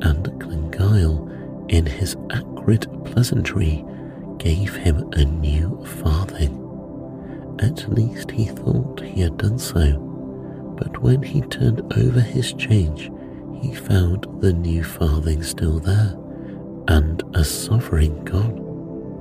and 0.02 0.26
Glengyle, 0.40 1.28
in 1.70 1.86
his 1.86 2.16
acrid 2.32 2.88
pleasantry, 3.06 3.86
gave 4.38 4.76
him 4.76 5.10
a 5.14 5.26
new 5.26 5.84
farthing. 5.86 6.56
At 7.60 7.92
least 7.94 8.32
he 8.32 8.46
thought 8.46 9.02
he 9.02 9.22
had 9.22 9.38
done 9.38 9.60
so 9.60 10.10
but 10.80 11.02
when 11.02 11.22
he 11.22 11.42
turned 11.42 11.82
over 11.98 12.22
his 12.22 12.54
change, 12.54 13.12
he 13.62 13.76
found 13.76 14.26
the 14.40 14.54
new 14.54 14.82
farthing 14.82 15.44
still 15.44 15.78
there, 15.80 16.16
and 16.88 17.22
a 17.34 17.44
sovereign 17.44 18.24
gone. 18.24 18.69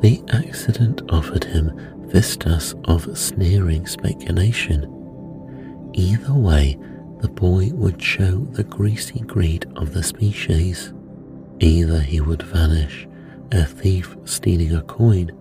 The 0.01 0.23
accident 0.33 1.03
offered 1.11 1.45
him 1.45 1.73
vistas 2.07 2.75
of 2.85 3.19
sneering 3.19 3.87
speculation. 3.87 4.85
Either 5.93 6.35
way, 6.35 6.79
the 7.21 7.29
boy 7.29 7.71
would 7.73 8.01
show 8.01 8.47
the 8.53 8.63
greasy 8.63 9.21
greed 9.21 9.67
of 9.75 9.93
the 9.93 10.03
species. 10.03 10.93
Either 11.59 12.01
he 12.01 12.21
would 12.21 12.43
vanish, 12.43 13.09
a 13.51 13.65
thief 13.65 14.17
stealing 14.25 14.75
a 14.75 14.83
coin, 14.83 15.33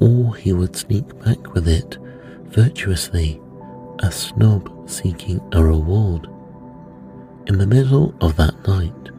or 0.00 0.36
he 0.36 0.52
would 0.52 0.76
sneak 0.76 1.06
back 1.24 1.52
with 1.54 1.66
it 1.66 1.98
virtuously 2.44 3.40
a 4.00 4.10
snob 4.10 4.88
seeking 4.88 5.40
a 5.52 5.62
reward. 5.62 6.28
In 7.46 7.58
the 7.58 7.66
middle 7.66 8.14
of 8.20 8.36
that 8.36 8.66
night, 8.66 9.10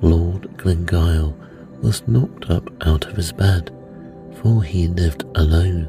Lord 0.00 0.42
Glengyle 0.56 1.34
was 1.82 2.06
knocked 2.06 2.50
up 2.50 2.68
out 2.86 3.06
of 3.06 3.16
his 3.16 3.32
bed, 3.32 3.70
for 4.42 4.62
he 4.64 4.88
lived 4.88 5.24
alone, 5.36 5.88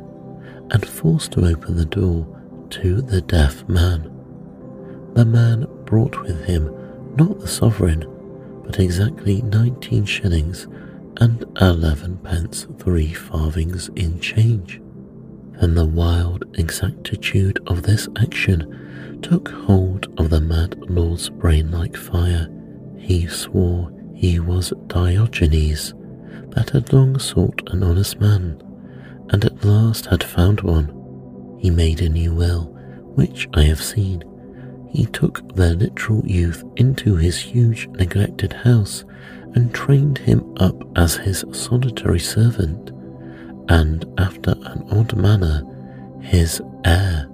and 0.71 0.87
forced 0.87 1.31
to 1.31 1.45
open 1.45 1.75
the 1.75 1.85
door 1.85 2.25
to 2.69 3.01
the 3.01 3.21
deaf 3.21 3.67
man. 3.67 4.09
The 5.13 5.25
man 5.25 5.65
brought 5.85 6.21
with 6.21 6.45
him 6.45 6.71
not 7.15 7.39
the 7.39 7.47
sovereign, 7.47 8.05
but 8.63 8.79
exactly 8.79 9.41
nineteen 9.41 10.05
shillings 10.05 10.67
and 11.17 11.43
eleven 11.61 12.17
pence 12.19 12.67
three 12.79 13.13
farthings 13.13 13.89
in 13.95 14.19
change. 14.19 14.79
Then 15.59 15.75
the 15.75 15.85
wild 15.85 16.45
exactitude 16.57 17.59
of 17.67 17.83
this 17.83 18.07
action 18.17 19.19
took 19.21 19.49
hold 19.49 20.07
of 20.19 20.29
the 20.29 20.41
mad 20.41 20.77
lord's 20.89 21.29
brain 21.29 21.71
like 21.71 21.95
fire. 21.95 22.47
He 22.97 23.27
swore 23.27 23.91
he 24.15 24.39
was 24.39 24.73
Diogenes, 24.87 25.93
that 26.55 26.71
had 26.71 26.93
long 26.93 27.19
sought 27.19 27.61
an 27.71 27.83
honest 27.83 28.19
man, 28.19 28.61
and 29.29 29.43
at 29.45 29.63
last 29.63 30.05
had 30.07 30.23
found 30.23 30.61
one. 30.61 31.57
He 31.59 31.69
made 31.69 32.01
a 32.01 32.09
new 32.09 32.33
will, 32.33 32.65
which 33.15 33.47
I 33.53 33.63
have 33.63 33.81
seen. 33.81 34.23
He 34.91 35.05
took 35.07 35.55
the 35.55 35.75
literal 35.75 36.25
youth 36.25 36.63
into 36.75 37.15
his 37.15 37.37
huge 37.37 37.87
neglected 37.87 38.53
house 38.53 39.05
and 39.55 39.73
trained 39.73 40.17
him 40.19 40.53
up 40.57 40.75
as 40.97 41.15
his 41.15 41.45
solitary 41.51 42.19
servant 42.19 42.91
and 43.69 44.05
after 44.17 44.51
an 44.51 44.85
odd 44.91 45.15
manner 45.15 45.63
his 46.21 46.61
heir. 46.85 47.27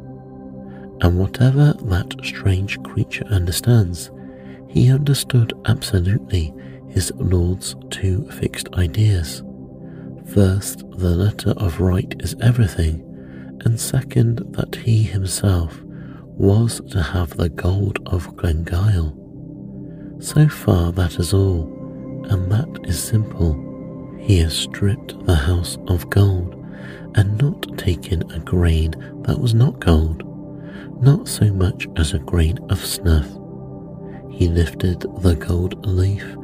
And 1.02 1.18
whatever 1.18 1.74
that 1.74 2.16
strange 2.24 2.82
creature 2.84 3.26
understands, 3.26 4.12
he 4.68 4.92
understood 4.92 5.54
absolutely 5.66 6.54
his 6.90 7.12
lord's 7.16 7.76
two 7.90 8.30
fixed 8.32 8.74
ideas. 8.74 9.44
First, 10.34 10.80
the 10.92 11.10
letter 11.10 11.52
of 11.58 11.80
right 11.80 12.16
is 12.20 12.36
everything, 12.42 13.06
and 13.66 13.80
second, 13.80 14.40
that 14.54 14.76
he 14.76 15.04
himself 15.04 15.82
was 16.24 16.82
to 16.92 17.02
have 17.02 17.36
the 17.36 17.50
gold 17.50 18.00
of 18.06 18.36
Glengyle. 18.36 19.16
So 20.24 20.48
far, 20.48 20.92
that 20.94 21.20
is 21.20 21.34
all, 21.34 22.26
and 22.30 22.52
that 22.52 22.88
is 22.88 23.02
simple. 23.02 23.54
He 24.20 24.40
has 24.40 24.54
stripped 24.54 25.26
the 25.26 25.36
house 25.36 25.78
of 25.88 26.10
gold 26.10 26.56
and 27.16 27.38
not 27.42 27.78
taken 27.78 28.30
a 28.32 28.40
grain 28.40 28.92
that 29.24 29.40
was 29.40 29.54
not 29.54 29.80
gold, 29.80 30.24
not 31.02 31.28
so 31.28 31.46
much 31.54 31.88
as 31.96 32.14
a 32.14 32.20
grain 32.20 32.60
of 32.70 32.86
snuff. 32.86 33.28
He 34.30 34.48
lifted 34.48 35.02
the 35.22 35.36
gold 35.36 35.86
leaf 35.86 36.36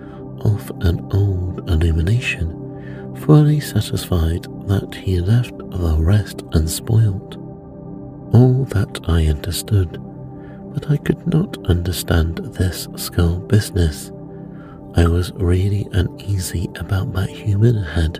off 0.46 0.70
an 0.82 1.00
old 1.12 1.68
illumination, 1.70 3.16
fully 3.26 3.60
satisfied 3.60 4.43
that 4.68 4.93
he 4.93 5.20
left 5.20 5.58
the 5.58 5.98
rest 6.00 6.43
unspoilt. 6.54 7.36
All 8.34 8.66
that 8.70 9.00
I 9.10 9.26
understood, 9.26 10.00
but 10.74 10.91
I 10.91 10.98
could 10.98 11.26
not 11.28 11.58
understand 11.66 12.38
this 12.54 12.88
skull 12.96 13.39
business. 13.39 14.12
I 14.96 15.08
was 15.08 15.34
really 15.34 15.88
uneasy 15.91 16.70
about 16.76 17.12
that 17.14 17.30
human 17.30 17.82
head 17.82 18.20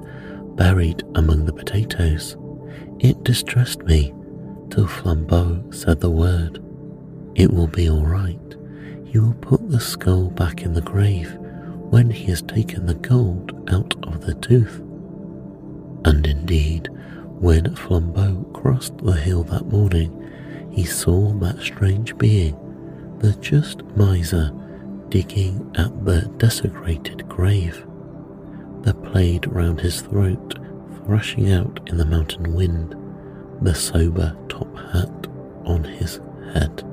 buried 0.56 1.04
among 1.16 1.46
the 1.46 1.54
potatoes. 1.54 2.38
It 3.00 3.24
distressed 3.24 3.84
me 3.84 4.14
till 4.72 4.88
Flambeau 4.88 5.74
said 5.74 6.00
the 6.00 6.10
word. 6.10 6.62
It 7.36 7.52
will 7.52 7.68
be 7.68 7.90
all 7.90 8.06
right. 8.06 8.40
You 9.06 9.24
will 9.24 9.34
put 9.36 9.70
the 9.70 9.80
skull 9.80 10.30
back 10.32 10.64
in 10.64 10.74
the 10.74 10.82
grave 10.82 11.38
when 11.90 12.10
he 12.10 12.26
has 12.26 12.42
taken 12.42 12.86
the 12.86 12.96
gold 12.96 13.52
out 13.72 13.94
of 14.08 14.26
the 14.26 14.36
tooth. 14.36 14.80
And 16.06 16.26
indeed, 16.26 16.90
when 17.40 17.76
Flambeau 17.76 18.52
crossed 18.54 18.98
the 19.00 19.14
hill 19.14 19.44
that 19.46 19.68
morning, 19.68 20.22
he 20.72 20.84
saw 20.86 21.34
that 21.40 21.62
strange 21.62 22.18
being, 22.18 22.56
the 23.20 23.34
just 23.34 23.84
miser, 23.96 24.52
digging 25.10 25.72
at 25.78 26.06
the 26.06 26.22
desecrated 26.38 27.28
grave. 27.30 27.86
The 28.82 28.94
plaid 28.94 29.48
round 29.48 29.80
his 29.80 30.02
throat 30.02 30.60
thrashing 31.06 31.52
out 31.52 31.80
in 31.88 31.98
the 31.98 32.06
mountain 32.06 32.54
wind, 32.54 32.96
the 33.62 33.74
sober 33.74 34.36
top 34.50 34.76
hat 34.92 35.28
on 35.66 35.84
his 35.84 36.20
head. 36.54 36.84